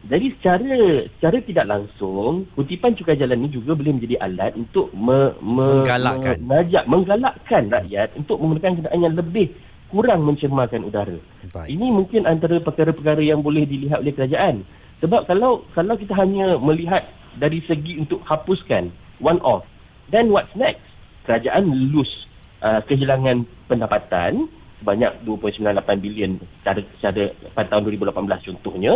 Jadi 0.00 0.32
secara 0.32 1.04
secara 1.04 1.36
tidak 1.44 1.66
langsung 1.68 2.48
kutipan 2.56 2.96
cukai 2.96 3.20
jalan 3.20 3.44
ni 3.44 3.52
juga 3.52 3.76
boleh 3.76 3.92
menjadi 4.00 4.16
alat 4.24 4.56
untuk 4.56 4.88
me, 4.96 5.36
me, 5.44 5.84
Menggalakkan. 5.84 6.40
mengajak 6.40 6.84
menggalakkan 6.88 7.62
rakyat 7.68 8.08
untuk 8.16 8.40
menggunakan 8.40 8.80
kenderaan 8.80 9.04
yang 9.04 9.12
lebih 9.20 9.52
kurang 9.90 10.24
mencemarkan 10.24 10.86
udara. 10.86 11.18
Baik. 11.50 11.68
Ini 11.68 11.86
mungkin 11.90 12.22
antara 12.24 12.62
perkara-perkara 12.62 13.20
yang 13.20 13.42
boleh 13.42 13.66
dilihat 13.66 14.00
oleh 14.00 14.14
kerajaan. 14.14 14.62
Sebab 15.02 15.26
kalau 15.26 15.66
kalau 15.74 15.94
kita 15.98 16.14
hanya 16.16 16.56
melihat 16.56 17.04
dari 17.36 17.60
segi 17.66 17.98
untuk 17.98 18.22
hapuskan 18.24 18.94
one 19.18 19.42
off, 19.42 19.66
then 20.14 20.30
what's 20.30 20.52
next? 20.54 20.82
Kerajaan 21.26 21.68
lose 21.90 22.30
uh, 22.62 22.80
kehilangan 22.86 23.44
pendapatan 23.66 24.48
sebanyak 24.80 25.12
2.98 25.28 26.00
bilion 26.00 26.30
secara, 26.40 26.80
secara 26.96 27.22
pada 27.52 27.68
tahun 27.76 27.82
2018 28.00 28.48
contohnya 28.48 28.94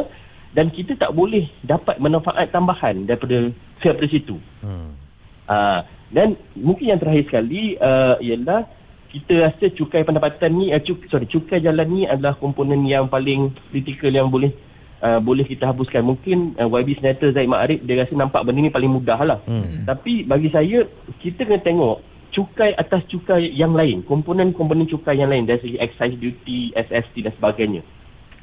dan 0.56 0.72
kita 0.72 0.96
tak 0.96 1.12
boleh 1.12 1.50
dapat 1.60 2.00
manfaat 2.00 2.48
tambahan 2.48 3.04
daripada 3.04 3.52
daripada 3.82 4.06
situ. 4.08 4.40
Hmm. 4.64 4.96
Uh, 5.44 5.84
dan 6.08 6.38
mungkin 6.56 6.94
yang 6.94 7.00
terakhir 7.02 7.28
sekali 7.28 7.76
uh, 7.76 8.16
ialah 8.22 8.64
kita 9.14 9.46
rasa 9.46 9.70
cukai 9.70 10.02
pendapatan 10.02 10.50
ni 10.50 10.66
uh, 10.74 10.82
cuk, 10.82 11.06
sorry 11.06 11.30
cukai 11.30 11.62
jalan 11.62 11.86
ni 11.86 12.02
adalah 12.02 12.34
komponen 12.34 12.82
yang 12.82 13.06
paling 13.06 13.54
kritikal 13.70 14.10
yang 14.10 14.26
boleh 14.26 14.50
uh, 14.98 15.22
boleh 15.22 15.46
kita 15.46 15.70
hapuskan. 15.70 16.02
Mungkin 16.02 16.58
uh, 16.58 16.66
YB 16.66 16.98
Senator 16.98 17.30
Zaid 17.30 17.46
Ma'arif 17.46 17.78
dia 17.86 18.02
rasa 18.02 18.18
nampak 18.18 18.42
benda 18.42 18.66
ni 18.66 18.74
paling 18.74 18.90
mudah 18.90 19.20
lah. 19.22 19.38
Hmm. 19.46 19.86
Tapi 19.86 20.26
bagi 20.26 20.50
saya 20.50 20.82
kita 21.22 21.46
kena 21.46 21.62
tengok 21.62 22.02
cukai 22.34 22.74
atas 22.74 23.06
cukai 23.06 23.54
yang 23.54 23.70
lain, 23.78 24.02
komponen-komponen 24.02 24.90
cukai 24.90 25.22
yang 25.22 25.30
lain 25.30 25.46
dari 25.46 25.62
segi 25.62 25.78
excise 25.78 26.18
duty, 26.18 26.74
SST 26.74 27.14
dan 27.22 27.32
sebagainya. 27.38 27.82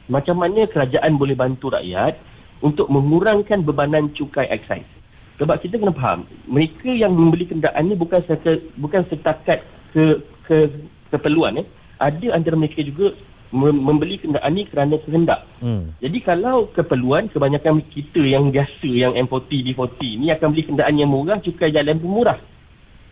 Macam 0.08 0.40
mana 0.40 0.64
kerajaan 0.64 1.20
boleh 1.20 1.36
bantu 1.36 1.68
rakyat 1.76 2.16
untuk 2.64 2.88
mengurangkan 2.88 3.60
bebanan 3.60 4.08
cukai 4.16 4.48
excise? 4.48 4.88
Sebab 5.36 5.60
kita 5.60 5.76
kena 5.76 5.92
faham, 5.92 6.24
mereka 6.48 6.88
yang 6.88 7.12
membeli 7.12 7.50
kenderaan 7.50 7.84
ni 7.84 7.98
bukan 8.00 8.24
setakat, 8.24 8.62
bukan 8.80 9.02
setakat 9.10 9.60
ke, 9.92 10.22
ke 10.48 10.70
keperluan 11.12 11.62
eh. 11.62 11.68
Ada 12.02 12.34
antara 12.34 12.58
mereka 12.58 12.82
juga 12.82 13.14
mem- 13.54 13.82
membeli 13.84 14.18
kenderaan 14.18 14.54
ni 14.56 14.64
kerana 14.66 14.96
kehendak. 14.98 15.46
Hmm. 15.62 15.94
Jadi 16.02 16.18
kalau 16.24 16.72
keperluan 16.72 17.30
kebanyakan 17.30 17.84
kita 17.92 18.24
yang 18.24 18.50
biasa 18.50 18.90
yang 18.90 19.14
M40, 19.14 19.52
D40 19.70 20.02
ni 20.18 20.28
akan 20.34 20.48
beli 20.50 20.64
kenderaan 20.66 20.96
yang 20.98 21.12
murah, 21.12 21.38
cukai 21.38 21.70
jalan 21.70 22.00
pun 22.02 22.10
murah. 22.10 22.40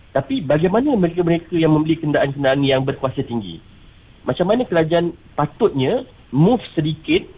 Tapi 0.09 0.41
bagaimana 0.41 0.89
mereka-mereka 0.97 1.53
yang 1.53 1.69
membeli 1.69 2.01
kenderaan-kenderaan 2.01 2.65
yang 2.65 2.81
berkuasa 2.81 3.21
tinggi? 3.21 3.61
Macam 4.25 4.49
mana 4.49 4.65
kerajaan 4.65 5.13
patutnya 5.37 6.01
move 6.33 6.65
sedikit 6.73 7.29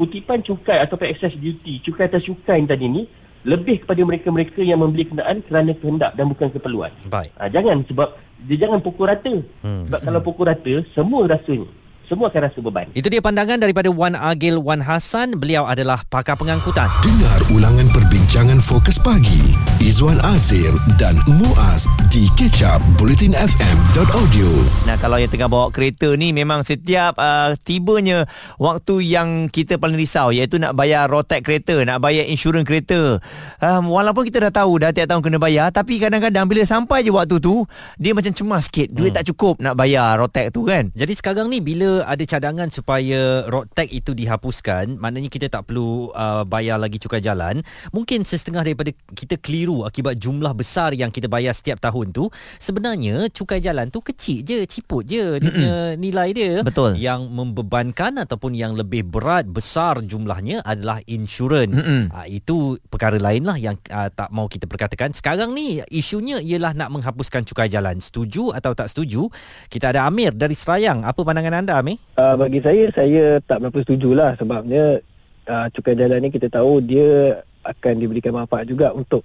kutipan 0.00 0.40
cukai 0.40 0.80
atau 0.80 0.96
excess 1.04 1.36
duty, 1.36 1.84
cukai 1.84 2.08
atas 2.08 2.24
cukai 2.24 2.64
yang 2.64 2.68
tadi 2.70 2.86
ni 2.88 3.02
lebih 3.42 3.84
kepada 3.84 4.00
mereka-mereka 4.06 4.62
yang 4.62 4.80
membeli 4.80 5.04
kenderaan 5.04 5.42
kerana 5.44 5.74
kehendak 5.76 6.14
dan 6.14 6.30
bukan 6.30 6.48
keperluan. 6.48 6.90
Baik. 7.10 7.30
Ha, 7.36 7.50
jangan 7.50 7.82
sebab 7.84 8.08
dia 8.46 8.56
jangan 8.66 8.78
pukul 8.82 9.06
rata. 9.08 9.34
Hmm. 9.62 9.86
Sebab 9.88 10.00
kalau 10.02 10.20
pukul 10.20 10.44
rata, 10.50 10.74
semua 10.94 11.26
rasanya. 11.30 11.68
Semua 12.10 12.28
akan 12.28 12.40
rasa 12.44 12.58
beban. 12.60 12.86
Itu 12.92 13.08
dia 13.08 13.24
pandangan 13.24 13.56
daripada 13.56 13.88
Wan 13.88 14.12
Agil 14.12 14.60
Wan 14.60 14.84
Hassan. 14.84 15.40
Beliau 15.40 15.64
adalah 15.64 16.04
pakar 16.12 16.36
pengangkutan. 16.36 16.84
Dengar 17.00 17.40
ulangan 17.56 17.88
perbincangan 17.88 18.60
fokus 18.60 19.00
pagi 19.00 19.56
Izwan 19.82 20.22
Azir 20.22 20.70
dan 20.94 21.18
Muaz 21.26 21.90
di 22.06 22.30
kecap 22.38 22.78
bulletinfm.audio. 23.02 24.46
Nah 24.86 24.94
kalau 24.94 25.18
yang 25.18 25.26
tengah 25.26 25.50
bawa 25.50 25.74
kereta 25.74 26.14
ni 26.14 26.30
memang 26.30 26.62
setiap 26.62 27.18
uh, 27.18 27.58
tibanya 27.66 28.22
waktu 28.62 29.02
yang 29.02 29.50
kita 29.50 29.82
paling 29.82 29.98
risau 29.98 30.30
iaitu 30.30 30.62
nak 30.62 30.78
bayar 30.78 31.10
rotek 31.10 31.42
kereta, 31.42 31.82
nak 31.82 31.98
bayar 31.98 32.30
insurans 32.30 32.62
kereta. 32.62 33.18
Um, 33.58 33.90
walaupun 33.90 34.22
kita 34.30 34.46
dah 34.46 34.62
tahu 34.62 34.86
dah 34.86 34.94
tiap 34.94 35.10
tahun 35.10 35.18
kena 35.18 35.42
bayar 35.42 35.74
tapi 35.74 35.98
kadang-kadang 35.98 36.46
bila 36.46 36.62
sampai 36.62 37.02
je 37.02 37.10
waktu 37.10 37.42
tu 37.42 37.66
dia 37.98 38.14
macam 38.14 38.30
cemas 38.30 38.70
sikit. 38.70 38.94
Duit 38.94 39.10
tak 39.10 39.26
cukup 39.34 39.58
nak 39.58 39.74
bayar 39.74 40.14
rotek 40.14 40.54
tu 40.54 40.62
kan. 40.62 40.94
Jadi 40.94 41.10
sekarang 41.18 41.50
ni 41.50 41.58
bila 41.58 42.06
ada 42.06 42.22
cadangan 42.22 42.70
supaya 42.70 43.50
road 43.50 43.66
tax 43.74 43.90
itu 43.90 44.14
dihapuskan, 44.14 44.94
maknanya 45.02 45.26
kita 45.26 45.50
tak 45.50 45.66
perlu 45.66 46.14
uh, 46.14 46.46
bayar 46.46 46.78
lagi 46.78 47.02
cukai 47.02 47.18
jalan. 47.18 47.66
Mungkin 47.90 48.22
setengah 48.22 48.62
daripada 48.62 48.94
kita 49.10 49.42
keliru 49.42 49.71
akibat 49.88 50.20
jumlah 50.20 50.52
besar 50.52 50.92
yang 50.92 51.08
kita 51.08 51.32
bayar 51.32 51.56
setiap 51.56 51.80
tahun 51.80 52.12
tu. 52.12 52.28
Sebenarnya 52.60 53.32
cukai 53.32 53.64
jalan 53.64 53.88
tu 53.88 54.04
kecil 54.04 54.44
je, 54.44 54.68
ciput 54.68 55.08
je 55.08 55.40
dia 55.40 55.48
punya 55.48 55.76
nilai 55.96 56.28
dia. 56.36 56.52
Betul. 56.60 57.00
Yang 57.00 57.32
membebankan 57.32 58.20
ataupun 58.20 58.52
yang 58.52 58.76
lebih 58.76 59.08
berat 59.08 59.48
besar 59.48 60.04
jumlahnya 60.04 60.60
adalah 60.62 61.00
insurans. 61.08 61.72
Uh, 62.12 62.26
itu 62.28 62.76
perkara 62.92 63.16
lain 63.16 63.48
lah 63.48 63.56
yang 63.56 63.80
uh, 63.88 64.12
tak 64.12 64.28
mau 64.28 64.44
kita 64.46 64.68
perkatakan. 64.68 65.16
Sekarang 65.16 65.56
ni 65.56 65.80
isunya 65.88 66.38
ialah 66.44 66.76
nak 66.76 66.92
menghapuskan 66.92 67.48
cukai 67.48 67.72
jalan. 67.72 67.96
Setuju 67.98 68.52
atau 68.52 68.76
tak 68.76 68.92
setuju? 68.92 69.32
Kita 69.72 69.96
ada 69.96 70.04
Amir 70.04 70.36
dari 70.36 70.52
Serayang. 70.52 71.08
Apa 71.08 71.24
pandangan 71.24 71.64
anda 71.64 71.80
Amir? 71.80 71.96
Uh, 72.20 72.36
bagi 72.36 72.60
saya, 72.60 72.92
saya 72.92 73.40
tak 73.40 73.64
berapa 73.64 73.78
setuju 73.80 74.12
lah 74.12 74.36
sebabnya 74.36 75.00
uh, 75.48 75.66
cukai 75.72 75.94
jalan 75.96 76.18
ni 76.20 76.28
kita 76.28 76.50
tahu 76.52 76.82
dia 76.82 77.40
akan 77.62 77.94
diberikan 77.94 78.34
manfaat 78.34 78.66
juga 78.66 78.90
untuk 78.90 79.22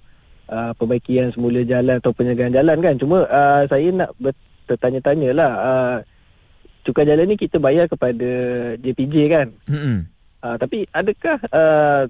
uh, 0.48 0.72
perbaikian 0.74 1.30
semula 1.30 1.62
jalan 1.62 2.00
atau 2.00 2.12
penjagaan 2.12 2.52
jalan 2.52 2.76
kan. 2.80 2.94
Cuma 2.96 3.24
uh, 3.28 3.62
saya 3.68 3.88
nak 3.94 4.10
ber- 4.18 4.46
bertanya-tanya 4.68 5.30
lah, 5.32 5.52
uh, 5.56 5.96
cukai 6.84 7.08
jalan 7.08 7.24
ni 7.28 7.36
kita 7.40 7.56
bayar 7.56 7.88
kepada 7.88 8.28
JPJ 8.80 9.16
kan. 9.32 9.48
Uh, 10.44 10.56
tapi 10.60 10.84
adakah 10.92 11.38
uh, 11.50 12.02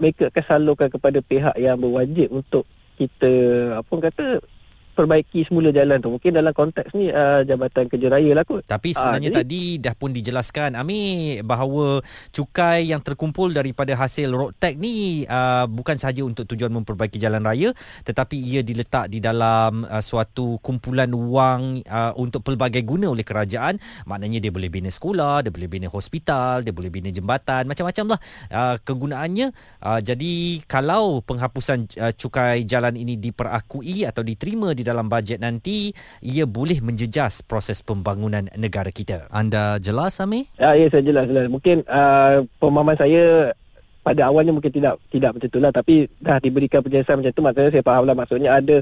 mereka 0.00 0.32
akan 0.32 0.44
salurkan 0.48 0.88
kepada 0.90 1.18
pihak 1.22 1.54
yang 1.60 1.78
berwajib 1.78 2.28
untuk 2.32 2.66
kita 2.98 3.32
apa 3.78 3.94
kata 4.10 4.26
perbaiki 4.92 5.48
semula 5.48 5.72
jalan 5.72 5.98
tu. 5.98 6.12
Mungkin 6.12 6.36
dalam 6.36 6.52
konteks 6.52 6.92
ni 6.92 7.08
uh, 7.08 7.42
Jabatan 7.42 7.88
Kerja 7.88 8.08
Raya 8.12 8.32
lah 8.36 8.44
kot. 8.44 8.62
Tapi 8.64 8.92
sebenarnya 8.92 9.10
Ah, 9.12 9.34
jadi- 9.34 9.40
tadi 9.44 9.62
dah 9.80 9.94
pun 9.96 10.10
dijelaskan 10.12 10.76
Amir 10.76 11.40
bahawa 11.42 12.00
cukai 12.30 12.88
yang 12.88 13.00
terkumpul 13.00 13.50
daripada 13.50 13.92
hasil 13.94 14.28
road 14.30 14.52
tax 14.56 14.76
ni 14.76 15.24
uh, 15.24 15.64
bukan 15.66 15.96
sahaja 15.96 16.22
untuk 16.22 16.44
tujuan 16.46 16.70
memperbaiki 16.72 17.16
jalan 17.16 17.42
raya 17.42 17.72
tetapi 18.02 18.36
ia 18.36 18.60
diletak 18.60 19.08
di 19.08 19.18
dalam 19.18 19.84
uh, 19.84 20.02
suatu 20.02 20.58
kumpulan 20.60 21.08
wang 21.12 21.80
uh, 21.86 22.12
untuk 22.16 22.42
pelbagai 22.42 22.82
guna 22.82 23.08
oleh 23.08 23.22
kerajaan 23.22 23.78
maknanya 24.04 24.38
dia 24.38 24.52
boleh 24.52 24.68
bina 24.68 24.90
sekolah 24.90 25.46
dia 25.46 25.52
boleh 25.54 25.68
bina 25.70 25.88
hospital 25.88 26.60
dia 26.62 26.74
boleh 26.74 26.90
bina 26.90 27.08
jembatan 27.08 27.64
macam-macam 27.64 28.16
lah 28.16 28.20
uh, 28.50 28.76
kegunaannya 28.82 29.46
uh, 29.82 30.00
jadi 30.02 30.32
kalau 30.66 31.22
penghapusan 31.22 31.86
uh, 31.98 32.12
cukai 32.12 32.64
jalan 32.66 32.98
ini 32.98 33.16
diperakui 33.16 34.04
atau 34.04 34.20
diterima 34.22 34.74
di 34.74 34.81
dalam 34.86 35.08
bajet 35.08 35.42
nanti 35.42 35.90
ia 36.22 36.46
boleh 36.46 36.78
menjejas 36.82 37.42
proses 37.42 37.80
pembangunan 37.82 38.46
negara 38.54 38.90
kita. 38.90 39.26
Anda 39.32 39.78
jelas 39.82 40.20
Amir? 40.22 40.46
Ya, 40.58 40.74
ya 40.76 40.86
saya 40.92 41.02
jelas 41.02 41.26
jelas. 41.26 41.46
Mungkin 41.50 41.86
uh, 41.88 42.46
pemahaman 42.60 42.98
saya 42.98 43.54
pada 44.02 44.26
awalnya 44.26 44.50
mungkin 44.50 44.74
tidak 44.74 44.98
tidak 45.14 45.30
macam 45.38 45.46
itulah 45.46 45.70
tapi 45.70 46.10
dah 46.18 46.42
diberikan 46.42 46.82
penjelasan 46.82 47.22
macam 47.22 47.32
tu 47.32 47.42
maksudnya 47.42 47.70
saya 47.70 47.84
faham 47.86 48.02
lah 48.02 48.16
maksudnya 48.18 48.50
ada 48.50 48.76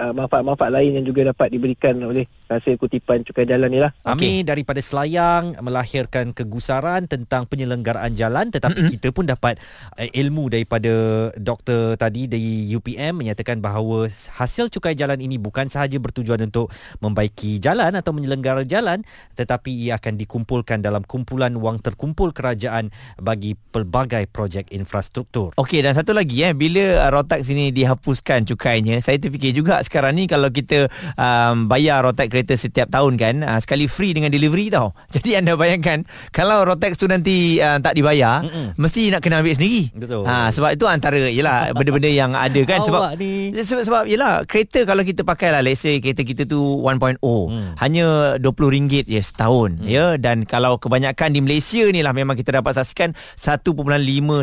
uh, 0.00 0.12
manfaat-manfaat 0.16 0.70
lain 0.72 0.90
yang 0.96 1.04
juga 1.04 1.28
dapat 1.28 1.52
diberikan 1.52 1.92
oleh 2.00 2.24
hasil 2.46 2.78
kutipan 2.78 3.26
cukai 3.26 3.46
jalan 3.46 3.68
ni 3.70 3.82
lah. 3.82 3.90
Amir 4.06 4.46
daripada 4.46 4.78
Selayang 4.78 5.58
melahirkan 5.58 6.30
kegusaran 6.30 7.10
tentang 7.10 7.50
penyelenggaraan 7.50 8.14
jalan 8.14 8.54
tetapi 8.54 8.86
mm-hmm. 8.86 8.94
kita 8.98 9.08
pun 9.10 9.26
dapat 9.26 9.58
uh, 9.98 10.06
ilmu 10.06 10.50
daripada 10.50 10.92
doktor 11.34 11.98
tadi 11.98 12.30
dari 12.30 12.70
UPM 12.70 13.18
menyatakan 13.18 13.58
bahawa 13.58 14.06
hasil 14.10 14.70
cukai 14.70 14.94
jalan 14.94 15.18
ini 15.18 15.36
bukan 15.42 15.66
sahaja 15.66 15.98
bertujuan 15.98 16.38
untuk 16.46 16.70
membaiki 17.02 17.58
jalan 17.58 17.90
atau 17.98 18.14
menyelenggara 18.14 18.62
jalan 18.62 19.02
tetapi 19.34 19.90
ia 19.90 19.98
akan 19.98 20.14
dikumpulkan 20.14 20.80
dalam 20.80 21.02
kumpulan 21.02 21.54
wang 21.58 21.82
terkumpul 21.82 22.30
kerajaan 22.30 22.94
bagi 23.18 23.58
pelbagai 23.58 24.30
projek 24.30 24.70
infrastruktur. 24.70 25.50
Okey 25.58 25.82
dan 25.82 25.98
satu 25.98 26.14
lagi 26.14 26.46
eh 26.46 26.54
bila 26.54 27.06
uh, 27.06 27.10
Rotax 27.10 27.50
ini 27.50 27.74
dihapuskan 27.74 28.46
cukainya 28.46 29.02
saya 29.02 29.18
terfikir 29.18 29.50
juga 29.50 29.82
sekarang 29.82 30.14
ni 30.14 30.30
kalau 30.30 30.52
kita 30.52 30.86
um, 31.18 31.66
bayar 31.66 32.06
Rotax 32.06 32.35
kereta 32.36 32.52
setiap 32.52 32.92
tahun 32.92 33.16
kan 33.16 33.40
uh, 33.40 33.56
sekali 33.64 33.88
free 33.88 34.12
dengan 34.12 34.28
delivery 34.28 34.68
tau. 34.68 34.92
Jadi 35.16 35.40
anda 35.40 35.56
bayangkan 35.56 36.04
kalau 36.36 36.68
Rotax 36.68 37.00
tu 37.00 37.08
nanti 37.08 37.56
uh, 37.64 37.80
tak 37.80 37.96
dibayar 37.96 38.44
Mm-mm. 38.44 38.76
mesti 38.76 39.08
nak 39.08 39.24
kena 39.24 39.40
ambil 39.40 39.56
sendiri. 39.56 39.88
Betul. 39.96 40.28
Ha 40.28 40.52
sebab 40.52 40.76
itu 40.76 40.84
antara 40.84 41.16
yalah 41.32 41.70
benda-benda 41.76 42.12
yang 42.12 42.36
ada 42.36 42.60
kan 42.68 42.84
sebab 42.84 43.16
ni. 43.16 43.56
sebab 43.56 43.82
sebab 43.88 44.02
yalah 44.04 44.44
kereta 44.44 44.84
kalau 44.84 45.00
kita 45.00 45.24
pakai 45.24 45.48
lah 45.48 45.64
let's 45.64 45.80
say 45.80 45.96
kereta 46.04 46.20
kita 46.26 46.44
tu 46.44 46.60
1.0 46.84 47.16
hmm. 47.22 47.80
hanya 47.80 48.36
RM20 48.36 49.08
je 49.08 49.20
setahun 49.22 49.80
hmm. 49.80 49.88
ya 49.88 50.20
dan 50.20 50.44
kalau 50.44 50.76
kebanyakan 50.76 51.32
di 51.32 51.40
Malaysia 51.40 51.88
ni 51.88 52.04
lah 52.04 52.12
memang 52.12 52.36
kita 52.36 52.60
dapat 52.60 52.76
saksikan 52.76 53.16
1.5 53.16 53.72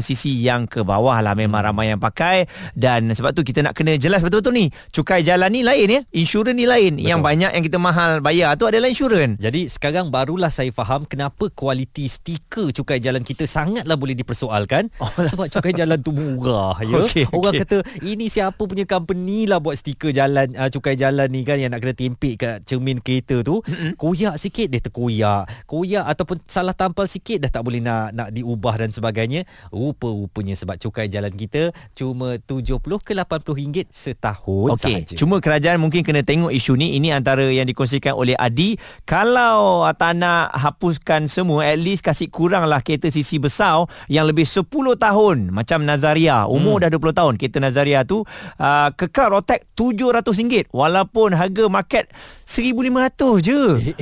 cc 0.01 0.23
yang 0.41 0.65
ke 0.65 0.81
bawah 0.81 1.19
lah 1.21 1.37
memang 1.37 1.61
hmm. 1.61 1.67
ramai 1.69 1.85
yang 1.93 2.01
pakai 2.01 2.49
dan 2.73 3.13
sebab 3.13 3.35
tu 3.37 3.45
kita 3.45 3.61
nak 3.61 3.77
kena 3.77 3.99
jelas 3.99 4.25
betul-betul 4.25 4.55
ni 4.55 4.65
cukai 4.89 5.21
jalan 5.21 5.51
ni 5.51 5.61
lain 5.61 5.87
ya 5.89 6.01
insurans 6.15 6.55
ni 6.55 6.65
lain 6.65 6.97
Betul. 6.97 7.09
yang 7.09 7.19
banyak 7.19 7.51
yang 7.53 7.63
kita 7.63 7.77
mahal 7.83 8.23
bayar. 8.23 8.55
Tu 8.55 8.63
adalah 8.63 8.87
insurans 8.87 9.35
jadi 9.35 9.67
sekarang 9.67 10.07
barulah 10.07 10.47
saya 10.47 10.71
faham 10.71 11.03
kenapa 11.03 11.51
kualiti 11.51 12.07
stiker 12.07 12.71
cukai 12.71 13.03
jalan 13.03 13.27
kita 13.27 13.43
sangatlah 13.43 13.99
boleh 13.99 14.15
dipersoalkan. 14.15 14.87
Oh, 15.03 15.11
sebab 15.31 15.51
cukai 15.51 15.75
jalan 15.75 15.99
tu 15.99 16.15
murah 16.15 16.79
ya. 16.79 17.03
Okay, 17.03 17.27
orang 17.35 17.59
okay. 17.59 17.67
kata 17.67 17.77
ini 18.07 18.31
siapa 18.31 18.63
punya 18.63 18.87
company 18.87 19.49
lah 19.49 19.59
buat 19.59 19.75
stiker 19.75 20.15
jalan 20.15 20.55
uh, 20.55 20.71
cukai 20.71 20.95
jalan 20.95 21.27
ni 21.27 21.43
kan 21.43 21.59
yang 21.59 21.75
nak 21.75 21.83
kena 21.83 21.95
tempik 21.97 22.33
kat 22.39 22.63
cermin 22.63 23.03
kereta 23.03 23.43
tu? 23.43 23.59
Mm-hmm. 23.59 23.99
koyak 23.99 24.35
sikit 24.39 24.67
dia 24.71 24.79
terkoyak. 24.79 25.43
Koyak 25.67 26.05
ataupun 26.07 26.37
salah 26.47 26.71
tampal 26.71 27.09
sikit 27.09 27.43
dah 27.43 27.51
tak 27.51 27.67
boleh 27.67 27.83
nak 27.83 28.15
nak 28.15 28.29
diubah 28.31 28.79
dan 28.79 28.93
sebagainya. 28.93 29.43
Rupa-rupanya 29.73 30.55
sebab 30.55 30.79
cukai 30.79 31.09
jalan 31.09 31.33
kita 31.33 31.73
cuma 31.97 32.39
70 32.39 32.79
ke 33.01 33.11
80 33.11 33.59
ringgit 33.59 33.87
setahun 33.89 34.77
okay. 34.77 35.03
sahaja. 35.03 35.15
cuma 35.17 35.41
kerajaan 35.43 35.81
mungkin 35.81 36.05
kena 36.05 36.21
tengok 36.23 36.53
isu 36.53 36.77
ni. 36.77 36.95
Ini 36.95 37.17
antara 37.17 37.49
yang 37.49 37.65
dikongsikan 37.73 38.13
oleh 38.13 38.37
Adi 38.37 38.77
kalau 39.03 39.83
tak 39.97 40.15
nak 40.21 40.53
hapuskan 40.53 41.25
semua 41.25 41.65
at 41.65 41.81
least 41.81 42.05
kasih 42.05 42.29
kurang 42.29 42.69
lah 42.69 42.79
kereta 42.85 43.09
sisi 43.09 43.41
besar 43.41 43.89
yang 44.07 44.29
lebih 44.29 44.45
10 44.45 44.69
tahun 44.95 45.49
macam 45.49 45.81
Nazaria 45.83 46.45
umur 46.45 46.79
hmm. 46.79 46.87
dah 46.87 46.89
20 46.93 47.19
tahun 47.19 47.33
kereta 47.41 47.57
Nazaria 47.57 48.05
tu 48.05 48.21
uh, 48.61 48.89
kekal 48.93 49.33
rotek 49.33 49.65
RM700 49.73 50.69
walaupun 50.69 51.33
harga 51.33 51.65
market 51.67 52.05
RM1,500 52.43 53.39
je. 53.39 53.61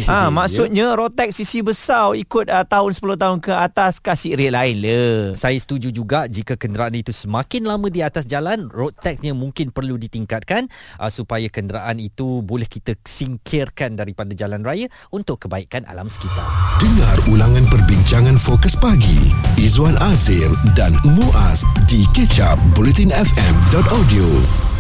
ha, 0.10 0.28
maksudnya 0.38 0.98
Rotex 0.98 1.38
sisi 1.38 1.62
besar 1.62 2.18
ikut 2.18 2.50
uh, 2.50 2.66
tahun 2.66 2.92
10 2.92 3.22
tahun 3.22 3.38
ke 3.40 3.54
atas 3.54 4.02
kasih 4.02 4.36
rate 4.36 4.54
lain 4.54 4.76
lah. 4.82 5.38
Saya 5.38 5.56
setuju 5.56 5.94
juga 5.94 6.26
jika 6.26 6.58
kenderaan 6.58 6.98
itu 6.98 7.14
semakin 7.14 7.70
lama 7.70 7.88
di 7.88 8.02
atas 8.02 8.26
jalan, 8.26 8.68
road 8.74 8.98
taxnya 8.98 9.38
mungkin 9.38 9.70
perlu 9.70 9.96
ditingkatkan 9.96 10.68
uh, 10.98 11.12
supaya 11.14 11.48
kenderaan 11.48 12.02
itu 12.02 12.42
boleh 12.42 12.66
kita 12.66 12.98
singkirkan 13.62 13.94
daripada 13.94 14.34
jalan 14.34 14.66
raya 14.66 14.90
untuk 15.14 15.46
kebaikan 15.46 15.86
alam 15.86 16.10
sekitar. 16.10 16.50
Dengar 16.82 17.18
ulangan 17.30 17.62
perbincangan 17.70 18.42
fokus 18.42 18.74
pagi 18.74 19.30
Izwan 19.62 19.94
Azir 20.02 20.50
dan 20.74 20.98
Muaz 21.06 21.62
di 21.86 22.02
kecap 22.18 22.58
bulletinfm.audio. 22.74 24.71